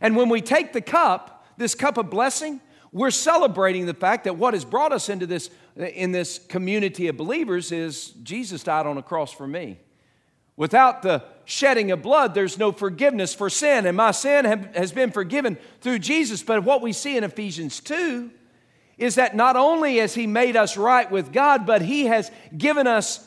And 0.00 0.16
when 0.16 0.28
we 0.28 0.40
take 0.40 0.72
the 0.72 0.80
cup, 0.80 1.46
this 1.56 1.74
cup 1.74 1.96
of 1.96 2.10
blessing, 2.10 2.60
we're 2.92 3.10
celebrating 3.10 3.86
the 3.86 3.94
fact 3.94 4.24
that 4.24 4.36
what 4.36 4.54
has 4.54 4.64
brought 4.64 4.92
us 4.92 5.08
into 5.08 5.26
this 5.26 5.50
in 5.76 6.12
this 6.12 6.38
community 6.38 7.08
of 7.08 7.16
believers 7.16 7.72
is 7.72 8.10
Jesus 8.22 8.62
died 8.62 8.86
on 8.86 8.96
a 8.96 9.02
cross 9.02 9.32
for 9.32 9.46
me. 9.46 9.80
Without 10.56 11.02
the 11.02 11.24
shedding 11.44 11.90
of 11.90 12.02
blood, 12.02 12.34
there's 12.34 12.58
no 12.58 12.70
forgiveness 12.72 13.34
for 13.34 13.50
sin, 13.50 13.86
and 13.86 13.96
my 13.96 14.12
sin 14.12 14.44
have, 14.44 14.74
has 14.76 14.92
been 14.92 15.10
forgiven 15.10 15.58
through 15.80 15.98
Jesus. 15.98 16.42
But 16.42 16.64
what 16.64 16.80
we 16.80 16.92
see 16.92 17.16
in 17.16 17.24
Ephesians 17.24 17.80
2 17.80 18.30
is 18.96 19.16
that 19.16 19.34
not 19.34 19.56
only 19.56 19.96
has 19.96 20.14
He 20.14 20.26
made 20.26 20.56
us 20.56 20.76
right 20.76 21.10
with 21.10 21.32
God, 21.32 21.66
but 21.66 21.82
He 21.82 22.06
has 22.06 22.30
given 22.56 22.86
us 22.86 23.26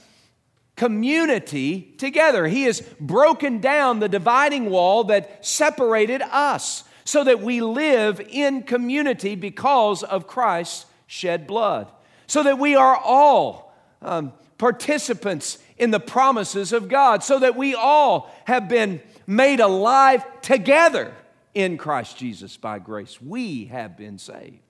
community 0.77 1.93
together. 1.97 2.47
He 2.47 2.63
has 2.63 2.81
broken 2.99 3.59
down 3.59 3.99
the 3.99 4.07
dividing 4.07 4.69
wall 4.69 5.05
that 5.05 5.45
separated 5.45 6.21
us 6.21 6.83
so 7.03 7.23
that 7.23 7.41
we 7.41 7.61
live 7.61 8.21
in 8.29 8.63
community 8.63 9.35
because 9.35 10.03
of 10.03 10.27
Christ's 10.27 10.85
shed 11.07 11.47
blood, 11.47 11.91
so 12.27 12.43
that 12.43 12.59
we 12.59 12.75
are 12.75 12.95
all 12.95 13.73
um, 14.01 14.33
participants 14.57 15.57
in 15.77 15.91
the 15.91 15.99
promises 15.99 16.73
of 16.73 16.89
God, 16.89 17.23
so 17.23 17.39
that 17.39 17.55
we 17.55 17.75
all 17.75 18.33
have 18.45 18.67
been 18.67 19.01
made 19.25 19.59
alive 19.59 20.25
together 20.41 21.13
in 21.53 21.77
Christ 21.77 22.17
Jesus 22.17 22.57
by 22.57 22.79
grace. 22.79 23.21
We 23.21 23.65
have 23.65 23.97
been 23.97 24.17
saved. 24.17 24.61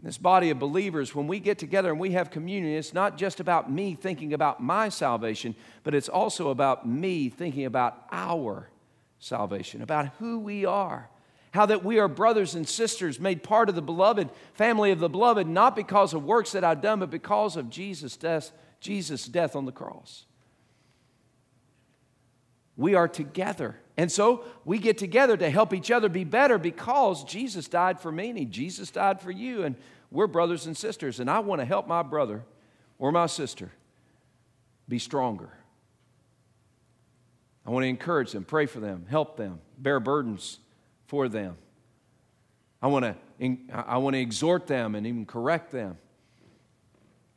This 0.00 0.18
body 0.18 0.50
of 0.50 0.60
believers, 0.60 1.12
when 1.12 1.26
we 1.26 1.40
get 1.40 1.58
together 1.58 1.90
and 1.90 1.98
we 1.98 2.12
have 2.12 2.30
communion, 2.30 2.78
it's 2.78 2.94
not 2.94 3.18
just 3.18 3.40
about 3.40 3.70
me 3.70 3.94
thinking 3.94 4.32
about 4.32 4.62
my 4.62 4.90
salvation, 4.90 5.56
but 5.82 5.94
it's 5.94 6.08
also 6.08 6.50
about 6.50 6.86
me 6.86 7.28
thinking 7.28 7.64
about 7.64 8.06
our 8.12 8.68
salvation, 9.18 9.82
about 9.82 10.06
who 10.20 10.38
we 10.38 10.64
are. 10.64 11.10
How 11.52 11.66
that 11.66 11.84
we 11.84 11.98
are 11.98 12.06
brothers 12.06 12.54
and 12.54 12.68
sisters 12.68 13.18
made 13.18 13.42
part 13.42 13.68
of 13.68 13.74
the 13.74 13.82
beloved 13.82 14.30
family 14.54 14.92
of 14.92 15.00
the 15.00 15.08
beloved, 15.08 15.48
not 15.48 15.74
because 15.74 16.14
of 16.14 16.22
works 16.22 16.52
that 16.52 16.62
I've 16.62 16.82
done, 16.82 17.00
but 17.00 17.10
because 17.10 17.56
of 17.56 17.70
Jesus' 17.70 18.16
death 18.16 18.52
Jesus' 18.80 19.26
death 19.26 19.56
on 19.56 19.64
the 19.64 19.72
cross. 19.72 20.24
We 22.76 22.94
are 22.94 23.08
together. 23.08 23.76
And 23.96 24.10
so 24.10 24.44
we 24.64 24.78
get 24.78 24.98
together 24.98 25.36
to 25.36 25.50
help 25.50 25.74
each 25.74 25.90
other 25.90 26.08
be 26.08 26.24
better 26.24 26.58
because 26.58 27.24
Jesus 27.24 27.66
died 27.66 28.00
for 28.00 28.12
me 28.12 28.30
and 28.30 28.52
Jesus 28.52 28.90
died 28.90 29.20
for 29.20 29.32
you. 29.32 29.64
And 29.64 29.74
we're 30.12 30.28
brothers 30.28 30.66
and 30.66 30.76
sisters. 30.76 31.18
And 31.18 31.28
I 31.28 31.40
want 31.40 31.60
to 31.60 31.64
help 31.64 31.88
my 31.88 32.02
brother 32.02 32.44
or 32.98 33.10
my 33.10 33.26
sister 33.26 33.72
be 34.88 35.00
stronger. 35.00 35.50
I 37.66 37.70
want 37.70 37.82
to 37.82 37.88
encourage 37.88 38.32
them, 38.32 38.44
pray 38.44 38.66
for 38.66 38.80
them, 38.80 39.06
help 39.10 39.36
them, 39.36 39.60
bear 39.76 40.00
burdens 40.00 40.58
for 41.06 41.28
them. 41.28 41.56
I 42.80 42.86
want 42.86 43.04
to, 43.04 43.56
I 43.72 43.98
want 43.98 44.14
to 44.14 44.20
exhort 44.20 44.68
them 44.68 44.94
and 44.94 45.06
even 45.06 45.26
correct 45.26 45.72
them. 45.72 45.98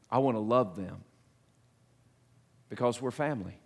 I 0.09 0.19
want 0.19 0.35
to 0.35 0.39
love 0.39 0.75
them 0.75 1.03
because 2.71 3.01
we're 3.01 3.11
family. 3.11 3.59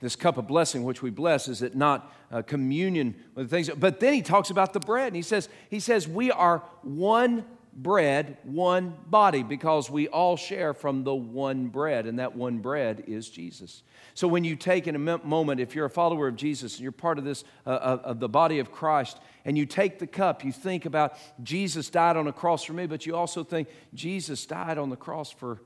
This 0.00 0.16
cup 0.16 0.38
of 0.38 0.48
blessing 0.48 0.84
which 0.84 1.02
we 1.02 1.10
bless 1.10 1.48
is 1.48 1.60
it 1.60 1.76
not 1.76 2.10
a 2.30 2.42
communion 2.42 3.14
with 3.34 3.50
things? 3.50 3.68
But 3.68 4.00
then 4.00 4.14
he 4.14 4.22
talks 4.22 4.48
about 4.48 4.72
the 4.72 4.80
bread 4.80 5.08
and 5.08 5.16
he 5.16 5.22
says, 5.22 5.50
he 5.68 5.80
says, 5.80 6.08
we 6.08 6.32
are 6.32 6.64
one 6.80 7.44
bread, 7.74 8.38
one 8.42 8.94
body, 9.06 9.42
because 9.42 9.90
we 9.90 10.08
all 10.08 10.36
share 10.36 10.72
from 10.72 11.04
the 11.04 11.14
one 11.14 11.68
bread, 11.68 12.06
and 12.06 12.18
that 12.18 12.34
one 12.36 12.58
bread 12.58 13.04
is 13.06 13.28
Jesus. 13.28 13.82
So 14.14 14.28
when 14.28 14.44
you 14.44 14.56
take 14.56 14.86
in 14.86 14.94
a 14.94 14.98
moment, 14.98 15.60
if 15.60 15.74
you're 15.74 15.86
a 15.86 15.90
follower 15.90 16.28
of 16.28 16.36
Jesus 16.36 16.74
and 16.74 16.82
you're 16.82 16.92
part 16.92 17.18
of 17.18 17.24
this, 17.24 17.44
uh, 17.66 17.98
of 18.04 18.18
the 18.18 18.28
body 18.28 18.58
of 18.58 18.72
Christ, 18.72 19.20
and 19.44 19.56
you 19.56 19.66
take 19.66 19.98
the 19.98 20.06
cup, 20.06 20.44
you 20.44 20.52
think 20.52 20.84
about 20.84 21.16
Jesus 21.42 21.88
died 21.90 22.16
on 22.16 22.26
a 22.26 22.32
cross 22.32 22.64
for 22.64 22.72
me, 22.72 22.86
but 22.86 23.06
you 23.06 23.14
also 23.14 23.44
think 23.44 23.68
Jesus 23.94 24.44
died 24.46 24.78
on 24.78 24.90
the 24.90 24.96
cross 24.96 25.30
for 25.30 25.60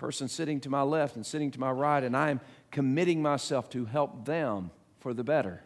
person 0.00 0.28
sitting 0.28 0.60
to 0.60 0.70
my 0.70 0.80
left 0.80 1.16
and 1.16 1.26
sitting 1.26 1.50
to 1.50 1.60
my 1.60 1.70
right, 1.70 2.02
and 2.02 2.16
I 2.16 2.30
am 2.30 2.40
committing 2.70 3.20
myself 3.20 3.68
to 3.70 3.84
help 3.84 4.24
them 4.24 4.70
for 4.98 5.12
the 5.12 5.22
better. 5.22 5.62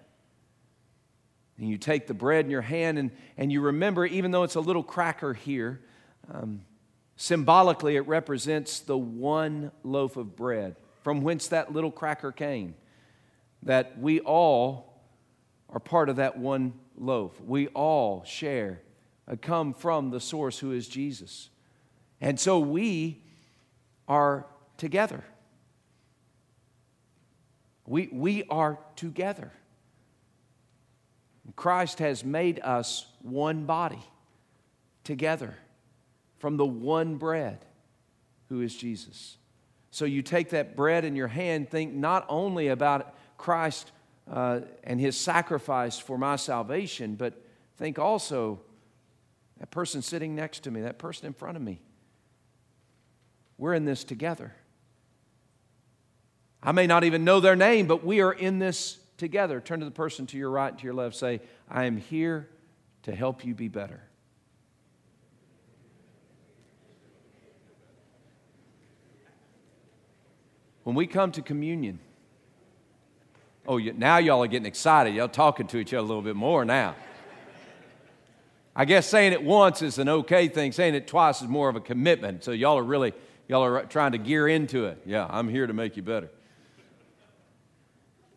And 1.56 1.68
you 1.68 1.78
take 1.78 2.08
the 2.08 2.14
bread 2.14 2.44
in 2.44 2.50
your 2.50 2.60
hand 2.60 2.98
and, 2.98 3.12
and 3.38 3.52
you 3.52 3.60
remember, 3.60 4.04
even 4.04 4.32
though 4.32 4.42
it's 4.42 4.56
a 4.56 4.60
little 4.60 4.82
cracker 4.82 5.34
here, 5.34 5.80
um, 6.32 6.62
symbolically 7.14 7.94
it 7.94 8.08
represents 8.08 8.80
the 8.80 8.98
one 8.98 9.70
loaf 9.84 10.16
of 10.16 10.34
bread 10.34 10.74
from 11.04 11.22
whence 11.22 11.46
that 11.48 11.72
little 11.72 11.92
cracker 11.92 12.32
came. 12.32 12.74
That 13.62 14.00
we 14.00 14.18
all 14.18 15.00
are 15.70 15.78
part 15.78 16.08
of 16.08 16.16
that 16.16 16.36
one 16.36 16.74
loaf. 16.98 17.40
We 17.40 17.68
all 17.68 18.24
share, 18.24 18.80
uh, 19.30 19.36
come 19.40 19.74
from 19.74 20.10
the 20.10 20.20
source 20.20 20.58
who 20.58 20.72
is 20.72 20.88
Jesus. 20.88 21.50
And 22.20 22.40
so 22.40 22.58
we 22.58 23.20
are 24.08 24.46
together. 24.76 25.24
We, 27.86 28.08
we 28.12 28.44
are 28.44 28.78
together. 28.96 29.52
Christ 31.56 31.98
has 31.98 32.24
made 32.24 32.60
us 32.60 33.06
one 33.22 33.66
body 33.66 34.02
together 35.04 35.54
from 36.38 36.56
the 36.56 36.64
one 36.66 37.16
bread 37.16 37.64
who 38.48 38.60
is 38.60 38.74
Jesus. 38.74 39.36
So 39.90 40.04
you 40.04 40.22
take 40.22 40.50
that 40.50 40.74
bread 40.74 41.04
in 41.04 41.14
your 41.14 41.28
hand, 41.28 41.70
think 41.70 41.94
not 41.94 42.26
only 42.28 42.68
about 42.68 43.14
Christ 43.36 43.92
uh, 44.30 44.60
and 44.82 44.98
his 44.98 45.16
sacrifice 45.16 45.98
for 45.98 46.18
my 46.18 46.36
salvation, 46.36 47.14
but 47.14 47.40
think 47.76 47.98
also 47.98 48.60
that 49.58 49.70
person 49.70 50.02
sitting 50.02 50.34
next 50.34 50.64
to 50.64 50.70
me, 50.70 50.80
that 50.80 50.98
person 50.98 51.26
in 51.26 51.32
front 51.32 51.56
of 51.56 51.62
me. 51.62 51.80
We're 53.58 53.74
in 53.74 53.84
this 53.84 54.04
together. 54.04 54.54
I 56.62 56.72
may 56.72 56.86
not 56.86 57.04
even 57.04 57.24
know 57.24 57.40
their 57.40 57.56
name, 57.56 57.86
but 57.86 58.04
we 58.04 58.20
are 58.20 58.32
in 58.32 58.58
this 58.58 58.98
together. 59.16 59.60
Turn 59.60 59.80
to 59.80 59.84
the 59.84 59.90
person 59.90 60.26
to 60.28 60.38
your 60.38 60.50
right 60.50 60.70
and 60.70 60.78
to 60.78 60.84
your 60.84 60.94
left. 60.94 61.16
Say, 61.16 61.40
I 61.68 61.84
am 61.84 61.96
here 61.96 62.48
to 63.02 63.14
help 63.14 63.44
you 63.44 63.54
be 63.54 63.68
better. 63.68 64.00
When 70.84 70.94
we 70.94 71.06
come 71.06 71.32
to 71.32 71.42
communion, 71.42 71.98
oh, 73.66 73.78
now 73.78 74.18
y'all 74.18 74.42
are 74.42 74.46
getting 74.46 74.66
excited. 74.66 75.14
Y'all 75.14 75.28
talking 75.28 75.66
to 75.68 75.78
each 75.78 75.94
other 75.94 76.04
a 76.04 76.06
little 76.06 76.22
bit 76.22 76.36
more 76.36 76.64
now. 76.64 76.94
I 78.76 78.84
guess 78.84 79.06
saying 79.06 79.32
it 79.32 79.42
once 79.42 79.82
is 79.82 79.98
an 79.98 80.08
okay 80.08 80.48
thing. 80.48 80.72
Saying 80.72 80.94
it 80.94 81.06
twice 81.06 81.40
is 81.40 81.48
more 81.48 81.68
of 81.68 81.76
a 81.76 81.80
commitment. 81.80 82.44
So 82.44 82.50
y'all 82.50 82.78
are 82.78 82.82
really, 82.82 83.14
y'all 83.48 83.62
are 83.62 83.84
trying 83.84 84.12
to 84.12 84.18
gear 84.18 84.48
into 84.48 84.86
it. 84.86 85.02
Yeah, 85.04 85.26
I'm 85.28 85.48
here 85.48 85.66
to 85.66 85.72
make 85.72 85.96
you 85.96 86.02
better. 86.02 86.30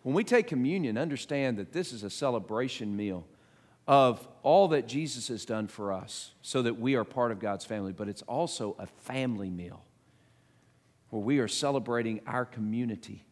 When 0.04 0.16
we 0.16 0.24
take 0.24 0.48
communion, 0.48 0.98
understand 0.98 1.58
that 1.58 1.74
this 1.74 1.92
is 1.92 2.04
a 2.04 2.10
celebration 2.10 2.96
meal 2.96 3.26
of 3.88 4.26
all 4.44 4.70
that 4.70 4.88
Jesus 4.88 5.28
has 5.30 5.46
done 5.46 5.68
for 5.68 5.94
us 5.94 6.32
so 6.42 6.62
that 6.62 6.80
we 6.80 6.96
are 6.96 7.04
part 7.04 7.32
of 7.32 7.40
God's 7.40 7.66
family, 7.66 7.94
but 7.94 8.08
it's 8.08 8.22
also 8.24 8.76
a 8.80 8.86
family 8.86 9.50
meal 9.50 9.84
where 11.10 11.22
we 11.22 11.40
are 11.40 11.48
celebrating 11.48 12.20
our 12.28 12.46
community, 12.46 13.26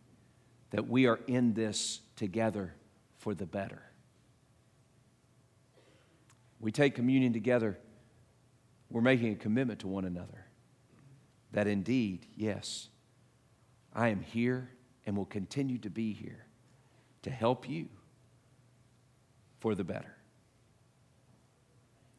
that 0.72 0.88
we 0.88 1.08
are 1.08 1.20
in 1.28 1.54
this 1.54 2.02
together 2.16 2.74
for 3.18 3.34
the 3.34 3.46
better. 3.46 3.82
We 6.60 6.72
take 6.72 6.96
communion 6.96 7.34
together, 7.34 7.78
we're 8.90 9.02
making 9.02 9.34
a 9.34 9.36
commitment 9.36 9.80
to 9.82 9.88
one 9.88 10.06
another 10.06 10.45
that 11.56 11.68
indeed, 11.68 12.26
yes, 12.36 12.90
I 13.94 14.10
am 14.10 14.20
here 14.20 14.70
and 15.06 15.16
will 15.16 15.24
continue 15.24 15.78
to 15.78 15.90
be 15.90 16.12
here 16.12 16.44
to 17.22 17.30
help 17.30 17.70
you 17.70 17.88
for 19.62 19.74
the 19.74 19.86
better. 19.86 20.18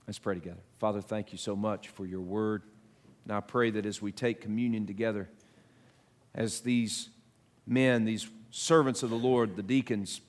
Let's 0.06 0.18
pray 0.18 0.36
together. 0.36 0.62
Father, 0.78 1.02
thank 1.02 1.32
you 1.32 1.38
so 1.38 1.54
much 1.54 1.88
for 1.88 2.06
your 2.06 2.22
word. 2.22 2.62
Now 3.26 3.36
I 3.36 3.40
pray 3.42 3.68
that 3.72 3.84
as 3.84 4.00
we 4.00 4.10
take 4.10 4.40
communion 4.40 4.86
together, 4.86 5.28
as 6.34 6.60
these 6.60 7.10
men, 7.66 8.06
these 8.06 8.26
servants 8.50 9.02
of 9.02 9.10
the 9.10 9.16
Lord, 9.16 9.56
the 9.56 9.62
deacons, 9.62 10.22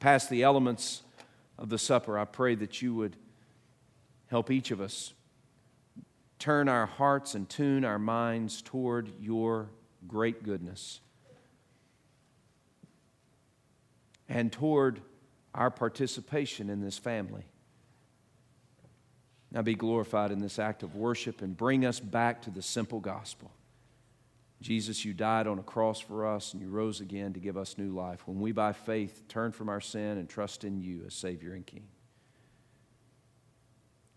pass 0.00 0.26
the 0.26 0.42
elements 0.42 1.02
of 1.58 1.68
the 1.68 1.76
supper, 1.76 2.18
I 2.18 2.24
pray 2.24 2.54
that 2.54 2.80
you 2.80 2.94
would 2.94 3.14
help 4.28 4.50
each 4.50 4.70
of 4.70 4.80
us 4.80 5.12
turn 6.44 6.68
our 6.68 6.84
hearts 6.84 7.34
and 7.34 7.48
tune 7.48 7.86
our 7.86 7.98
minds 7.98 8.60
toward 8.60 9.10
your 9.18 9.70
great 10.06 10.42
goodness. 10.42 11.00
and 14.28 14.52
toward 14.52 15.00
our 15.54 15.70
participation 15.70 16.70
in 16.70 16.80
this 16.80 16.98
family. 16.98 17.44
Now 19.52 19.62
be 19.62 19.74
glorified 19.74 20.32
in 20.32 20.38
this 20.38 20.58
act 20.58 20.82
of 20.82 20.96
worship 20.96 21.42
and 21.42 21.56
bring 21.56 21.84
us 21.84 22.00
back 22.00 22.42
to 22.42 22.50
the 22.50 22.62
simple 22.62 23.00
gospel. 23.00 23.50
Jesus, 24.60 25.04
you 25.04 25.12
died 25.12 25.46
on 25.46 25.58
a 25.58 25.62
cross 25.62 26.00
for 26.00 26.26
us 26.26 26.52
and 26.52 26.62
you 26.62 26.68
rose 26.68 27.00
again 27.00 27.32
to 27.34 27.40
give 27.40 27.56
us 27.56 27.78
new 27.78 27.94
life 27.94 28.26
when 28.26 28.40
we, 28.40 28.50
by 28.50 28.72
faith, 28.72 29.22
turn 29.28 29.52
from 29.52 29.68
our 29.68 29.80
sin 29.80 30.18
and 30.18 30.28
trust 30.28 30.64
in 30.64 30.78
you 30.78 31.04
as 31.06 31.14
Savior 31.14 31.52
and 31.52 31.66
King. 31.66 31.86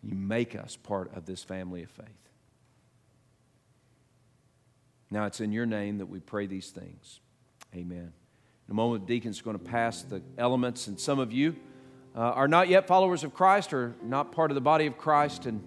You 0.08 0.16
make 0.16 0.56
us 0.56 0.78
part 0.78 1.14
of 1.18 1.26
this 1.26 1.44
family 1.44 1.84
of 1.84 1.92
faith. 1.92 2.08
Now, 5.12 5.26
it's 5.26 5.42
in 5.42 5.52
your 5.52 5.66
name 5.66 5.98
that 5.98 6.06
we 6.06 6.22
pray 6.22 6.48
these 6.48 6.70
things. 6.70 7.20
Amen. 7.76 8.14
In 8.68 8.72
a 8.72 8.74
moment, 8.74 9.06
the 9.06 9.14
deacon's 9.14 9.42
going 9.42 9.60
to 9.60 9.64
pass 9.64 10.04
the 10.04 10.22
elements, 10.38 10.88
and 10.88 10.98
some 10.98 11.20
of 11.20 11.34
you 11.34 11.58
uh, 12.16 12.20
are 12.20 12.48
not 12.48 12.70
yet 12.70 12.88
followers 12.88 13.26
of 13.26 13.34
Christ 13.34 13.74
or 13.74 13.96
not 14.02 14.32
part 14.32 14.50
of 14.50 14.56
the 14.56 14.62
body 14.62 14.86
of 14.86 14.98
Christ, 14.98 15.46
and, 15.46 15.62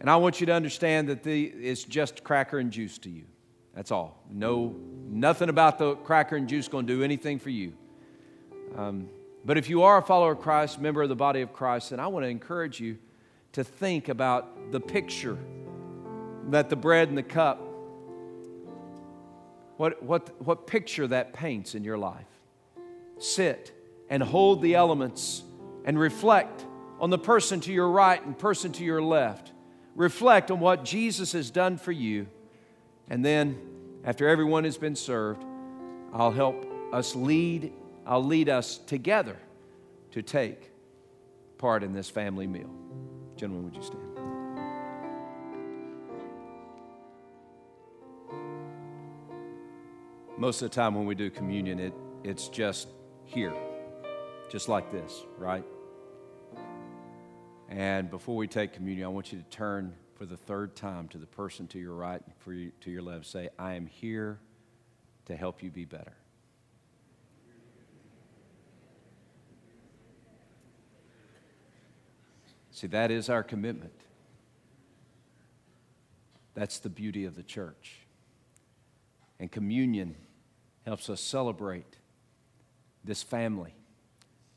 and 0.00 0.08
I 0.08 0.16
want 0.16 0.38
you 0.38 0.46
to 0.46 0.52
understand 0.52 1.08
that 1.08 1.24
the, 1.24 1.46
it's 1.46 1.82
just 1.82 2.22
cracker 2.22 2.60
and 2.60 2.70
juice 2.70 2.96
to 2.98 3.10
you. 3.10 3.24
That's 3.74 3.90
all. 3.90 4.22
No, 4.30 4.76
nothing 5.08 5.48
about 5.48 5.78
the 5.78 5.96
cracker 5.96 6.36
and 6.36 6.48
juice 6.48 6.68
going 6.68 6.86
to 6.86 6.96
do 6.96 7.02
anything 7.02 7.40
for 7.40 7.50
you. 7.50 7.72
Um, 8.76 9.08
but 9.44 9.58
if 9.58 9.68
you 9.68 9.82
are 9.82 9.98
a 9.98 10.02
follower 10.02 10.32
of 10.32 10.40
Christ, 10.40 10.80
member 10.80 11.02
of 11.02 11.08
the 11.08 11.16
body 11.16 11.40
of 11.40 11.52
Christ, 11.52 11.90
then 11.90 11.98
I 11.98 12.06
want 12.06 12.24
to 12.24 12.28
encourage 12.28 12.78
you 12.78 12.98
to 13.52 13.64
think 13.64 14.08
about 14.08 14.72
the 14.72 14.80
picture 14.80 15.38
that 16.48 16.70
the 16.70 16.76
bread 16.76 17.08
and 17.08 17.18
the 17.18 17.22
cup 17.22 17.68
what, 19.78 20.02
what, 20.02 20.42
what 20.44 20.66
picture 20.66 21.06
that 21.06 21.32
paints 21.32 21.74
in 21.74 21.84
your 21.84 21.96
life. 21.96 22.26
Sit 23.18 23.72
and 24.10 24.22
hold 24.22 24.60
the 24.60 24.74
elements 24.74 25.42
and 25.84 25.98
reflect 25.98 26.66
on 27.00 27.10
the 27.10 27.18
person 27.18 27.60
to 27.60 27.72
your 27.72 27.88
right 27.88 28.22
and 28.24 28.36
person 28.36 28.72
to 28.72 28.84
your 28.84 29.00
left. 29.00 29.52
Reflect 29.94 30.50
on 30.50 30.60
what 30.60 30.84
Jesus 30.84 31.32
has 31.32 31.50
done 31.50 31.78
for 31.78 31.92
you. 31.92 32.26
And 33.08 33.24
then, 33.24 33.58
after 34.04 34.28
everyone 34.28 34.64
has 34.64 34.76
been 34.76 34.96
served, 34.96 35.44
I'll 36.12 36.32
help 36.32 36.66
us 36.92 37.14
lead, 37.14 37.72
I'll 38.04 38.24
lead 38.24 38.48
us 38.48 38.78
together 38.78 39.36
to 40.10 40.22
take 40.22 40.70
part 41.56 41.84
in 41.84 41.92
this 41.92 42.10
family 42.10 42.46
meal. 42.46 42.70
Gentlemen, 43.38 43.64
would 43.64 43.76
you 43.76 43.82
stand? 43.82 44.18
most 50.38 50.62
of 50.62 50.70
the 50.70 50.74
time 50.74 50.94
when 50.94 51.04
we 51.04 51.14
do 51.16 51.30
communion, 51.30 51.80
it, 51.80 51.92
it's 52.22 52.48
just 52.48 52.88
here, 53.24 53.52
just 54.48 54.68
like 54.68 54.90
this, 54.92 55.24
right? 55.36 55.64
And 57.68 58.08
before 58.08 58.36
we 58.36 58.46
take 58.46 58.72
communion, 58.72 59.04
I 59.04 59.08
want 59.08 59.32
you 59.32 59.38
to 59.38 59.44
turn 59.50 59.94
for 60.14 60.26
the 60.26 60.36
third 60.36 60.76
time 60.76 61.08
to 61.08 61.18
the 61.18 61.26
person 61.26 61.66
to 61.68 61.78
your 61.78 61.94
right 61.94 62.22
for 62.38 62.52
you, 62.52 62.70
to 62.80 62.90
your 62.90 63.02
left. 63.02 63.26
Say, 63.26 63.48
I 63.58 63.74
am 63.74 63.86
here 63.86 64.38
to 65.26 65.36
help 65.36 65.62
you 65.62 65.70
be 65.70 65.84
better. 65.84 66.16
See, 72.78 72.86
that 72.86 73.10
is 73.10 73.28
our 73.28 73.42
commitment. 73.42 73.92
That's 76.54 76.78
the 76.78 76.88
beauty 76.88 77.24
of 77.24 77.34
the 77.34 77.42
church. 77.42 78.06
And 79.40 79.50
communion 79.50 80.14
helps 80.86 81.10
us 81.10 81.20
celebrate 81.20 81.96
this 83.02 83.20
family 83.20 83.74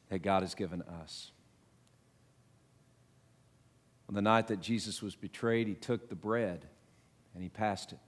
that 0.10 0.19
God 0.19 0.43
has 0.43 0.53
given 0.53 0.84
us. 0.84 1.31
On 4.07 4.13
the 4.13 4.21
night 4.21 4.49
that 4.49 4.62
Jesus 4.62 5.01
was 5.01 5.15
betrayed, 5.15 5.67
he 5.67 5.73
took 5.73 6.07
the 6.07 6.15
bread 6.15 6.67
and 7.34 7.41
he 7.41 7.49
passed 7.49 7.91
it. 7.91 7.99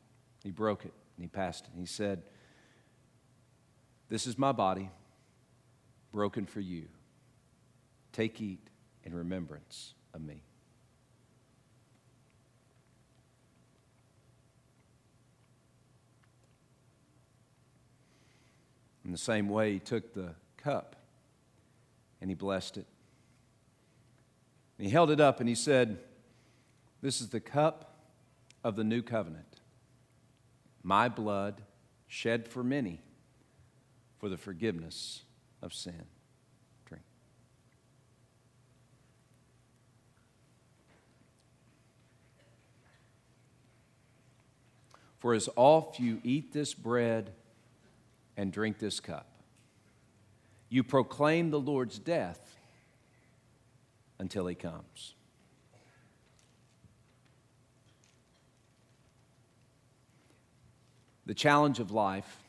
He 0.44 0.52
broke 0.52 0.86
it 0.86 0.94
and 1.18 1.24
he 1.24 1.28
passed 1.28 1.66
it. 1.66 1.72
He 1.76 1.88
said, 1.88 2.22
This 4.10 4.28
is 4.28 4.38
my 4.38 4.52
body 4.52 4.92
broken 6.12 6.46
for 6.46 6.60
you. 6.60 6.86
Take, 8.12 8.40
eat 8.40 8.70
in 9.04 9.16
remembrance 9.16 9.96
of 10.14 10.22
me. 10.22 10.44
In 19.06 19.12
the 19.12 19.18
same 19.18 19.50
way, 19.50 19.74
he 19.74 19.80
took 19.80 20.14
the 20.14 20.36
cup 20.58 20.96
and 22.22 22.30
he 22.30 22.36
blessed 22.36 22.78
it. 22.78 22.88
And 24.78 24.88
he 24.88 24.92
held 24.92 25.12
it 25.12 25.20
up 25.20 25.40
and 25.40 25.50
he 25.50 25.56
said, 25.56 26.00
This 27.02 27.22
is 27.22 27.30
the 27.30 27.40
cup 27.40 27.94
of 28.64 28.76
the 28.76 28.84
new 28.84 29.02
covenant, 29.02 29.62
my 30.84 31.10
blood 31.10 31.64
shed 32.08 32.48
for 32.48 32.64
many 32.64 33.02
for 34.20 34.30
the 34.30 34.38
forgiveness 34.38 35.24
of 35.62 35.74
sin. 35.74 36.06
For 45.24 45.34
as 45.34 45.48
oft 45.56 46.02
you 46.02 46.20
eat 46.26 46.52
this 46.52 46.74
bread 46.74 47.32
and 48.36 48.52
drink 48.52 48.78
this 48.78 49.00
cup, 49.00 49.26
you 50.68 50.84
proclaim 50.84 51.50
the 51.50 51.62
Lord's 51.62 51.98
death 51.98 52.58
until 54.20 54.48
he 54.48 54.54
comes. 54.54 55.14
The 61.26 61.34
challenge 61.34 61.80
of 61.80 61.92
life, 61.92 62.42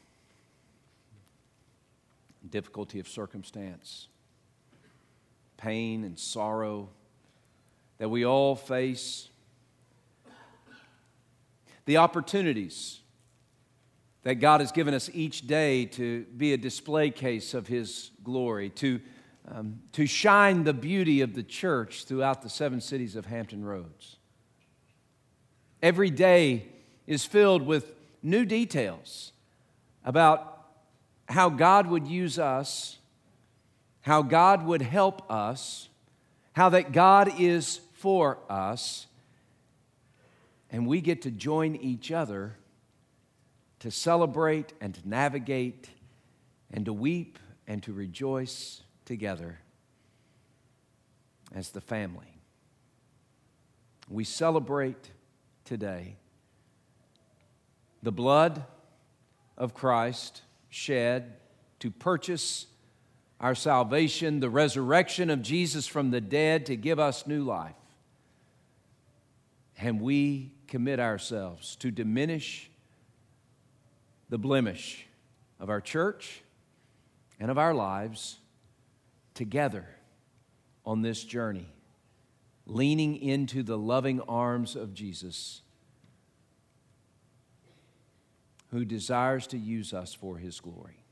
difficulty 2.51 2.99
of 2.99 3.07
circumstance, 3.07 4.09
pain 5.59 6.03
and 6.03 6.19
sorrow 6.19 6.89
that 7.99 8.09
we 8.09 8.27
all 8.27 8.57
face, 8.57 9.29
the 11.87 11.99
opportunities 11.99 13.01
that 14.23 14.37
God 14.37 14.61
has 14.61 14.73
given 14.73 14.95
us 14.95 15.11
each 15.13 15.47
day 15.47 15.85
to 15.87 16.25
be 16.37 16.53
a 16.53 16.57
display 16.57 17.11
case 17.11 17.55
of 17.55 17.67
His 17.67 18.11
glory, 18.23 18.71
to, 18.71 19.01
um, 19.49 19.81
to 19.93 20.07
shine 20.07 20.65
the 20.65 20.73
beauty 20.73 21.21
of 21.21 21.35
the 21.35 21.43
church 21.43 22.05
throughout 22.05 22.43
the 22.43 22.49
seven 22.49 22.81
cities 22.81 23.17
of 23.17 23.27
Hampton 23.27 23.65
Roads. 23.65 24.17
Every 25.83 26.11
day 26.11 26.67
is 27.07 27.27
filled 27.27 27.67
with 27.67 27.93
new 28.23 28.47
details 28.47 29.33
about 30.05 30.69
how 31.29 31.51
God 31.51 31.87
would 31.87 32.09
use 32.09 32.39
us, 32.39 32.99
how 34.01 34.23
God 34.23 34.65
would 34.65 34.83
help 34.83 35.31
us, 35.31 35.89
how 36.55 36.71
that 36.71 36.93
God 36.93 37.39
is 37.39 37.81
for 37.93 38.39
us, 38.49 39.07
and 40.75 40.89
we 40.89 41.01
get 41.01 41.23
to 41.23 41.31
join 41.31 41.77
each 41.77 42.11
other 42.11 42.57
to 43.79 43.93
celebrate 43.93 44.73
and 44.81 44.93
to 44.93 45.09
navigate 45.09 45.89
and 46.73 46.87
to 46.87 46.93
weep 46.93 47.39
and 47.69 47.81
to 47.85 47.93
rejoice 47.93 48.83
together 49.05 49.61
as 51.55 51.71
the 51.71 51.81
family. 51.81 52.41
We 54.09 54.25
celebrate 54.25 55.13
today 55.65 56.17
the 58.03 58.11
blood 58.11 58.65
of 59.57 59.75
Christ 59.75 60.43
shed 60.71 61.35
to 61.79 61.93
purchase 61.93 62.67
our 63.39 63.55
salvation, 63.55 64.41
the 64.41 64.51
resurrection 64.51 65.31
of 65.31 65.41
Jesus 65.41 65.87
from 65.87 66.11
the 66.11 66.21
dead 66.21 66.67
to 66.67 66.75
give 66.75 66.99
us 66.99 67.29
new 67.29 67.45
life. 67.45 67.77
And 69.79 70.01
we 70.01 70.53
commit 70.67 71.01
ourselves 71.01 71.77
to 71.77 71.91
diminish 71.91 72.71
the 74.29 74.39
blemish 74.39 75.07
of 75.61 75.69
our 75.69 75.81
church 75.81 76.43
and 77.41 77.51
of 77.51 77.59
our 77.59 77.75
lives 77.75 78.39
together 79.35 79.87
on 80.87 81.03
this 81.03 81.25
journey, 81.25 81.69
leaning 82.67 83.17
into 83.17 83.63
the 83.63 83.79
loving 83.79 84.21
arms 84.23 84.77
of 84.77 84.95
Jesus, 84.95 85.63
who 88.71 88.85
desires 88.85 89.47
to 89.49 89.59
use 89.59 89.93
us 89.93 90.15
for 90.15 90.39
his 90.39 90.61
glory. 90.61 91.05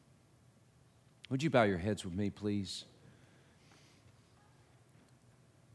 Would 1.30 1.42
you 1.42 1.50
bow 1.50 1.62
your 1.62 1.78
heads 1.78 2.04
with 2.04 2.14
me, 2.14 2.30
please? 2.30 2.84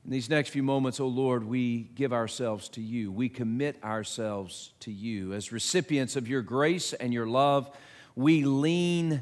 In 0.07 0.13
these 0.13 0.29
next 0.29 0.51
few 0.51 0.63
moments, 0.63 1.01
O 1.01 1.03
oh 1.03 1.07
Lord, 1.09 1.43
we 1.43 1.79
give 1.93 2.13
ourselves 2.13 2.69
to 2.69 2.81
you. 2.81 3.11
We 3.11 3.27
commit 3.27 3.83
ourselves 3.83 4.71
to 4.79 4.89
you. 4.89 5.33
As 5.33 5.51
recipients 5.51 6.15
of 6.15 6.29
your 6.29 6.41
grace 6.41 6.93
and 6.93 7.13
your 7.13 7.27
love, 7.27 7.69
we 8.15 8.45
lean 8.45 9.21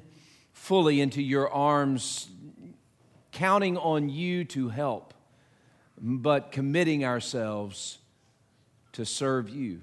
fully 0.54 1.02
into 1.02 1.24
your 1.24 1.52
arms, 1.52 2.30
counting 3.32 3.78
on 3.78 4.10
you 4.10 4.46
to 4.46 4.70
help, 4.70 5.16
but 6.00 6.52
committing 6.52 7.04
ourselves 7.04 7.98
to 8.92 9.08
serve 9.08 9.50
you. 9.50 9.82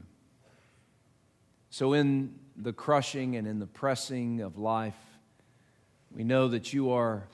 So, 1.70 1.94
in 1.94 2.32
the 2.56 2.72
crushing 2.72 3.34
and 3.34 3.48
in 3.48 3.58
the 3.58 3.66
pressing 3.66 4.40
of 4.40 4.56
life, 4.56 4.94
we 6.12 6.22
know 6.22 6.46
that 6.46 6.72
you 6.72 6.92
are 6.92 7.24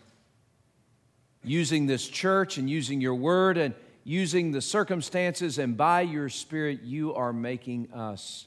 using 1.44 1.86
this 1.86 2.06
church 2.08 2.58
and 2.58 2.68
using 2.68 3.00
your 3.00 3.14
word 3.14 3.56
and 3.56 3.74
using 4.04 4.52
the 4.52 4.60
circumstances, 4.60 5.58
and 5.58 5.76
by 5.76 6.00
your 6.00 6.28
Spirit, 6.28 6.82
you 6.82 7.14
are 7.14 7.32
making 7.32 7.92
us 7.92 8.46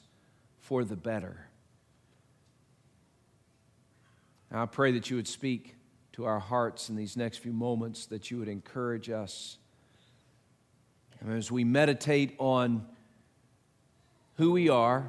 for 0.58 0.84
the 0.84 0.96
better. 0.96 1.46
I 4.50 4.66
pray 4.66 4.92
that 4.92 5.08
you 5.08 5.16
would 5.16 5.28
speak 5.28 5.76
to 6.12 6.24
our 6.24 6.38
hearts 6.38 6.90
in 6.90 6.96
these 6.96 7.16
next 7.16 7.38
few 7.38 7.52
moments, 7.52 8.06
that 8.06 8.30
you 8.30 8.38
would 8.38 8.48
encourage 8.48 9.08
us. 9.08 9.56
And 11.20 11.32
as 11.32 11.50
we 11.50 11.64
meditate 11.64 12.34
on 12.38 12.84
who 14.34 14.52
we 14.52 14.68
are 14.68 15.08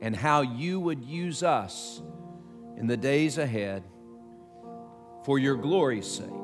and 0.00 0.14
how 0.14 0.42
you 0.42 0.80
would 0.80 1.04
use 1.04 1.42
us 1.42 2.00
in 2.76 2.86
the 2.86 2.96
days 2.96 3.38
ahead 3.38 3.82
for 5.24 5.38
your 5.38 5.56
glory's 5.56 6.06
sake. 6.06 6.43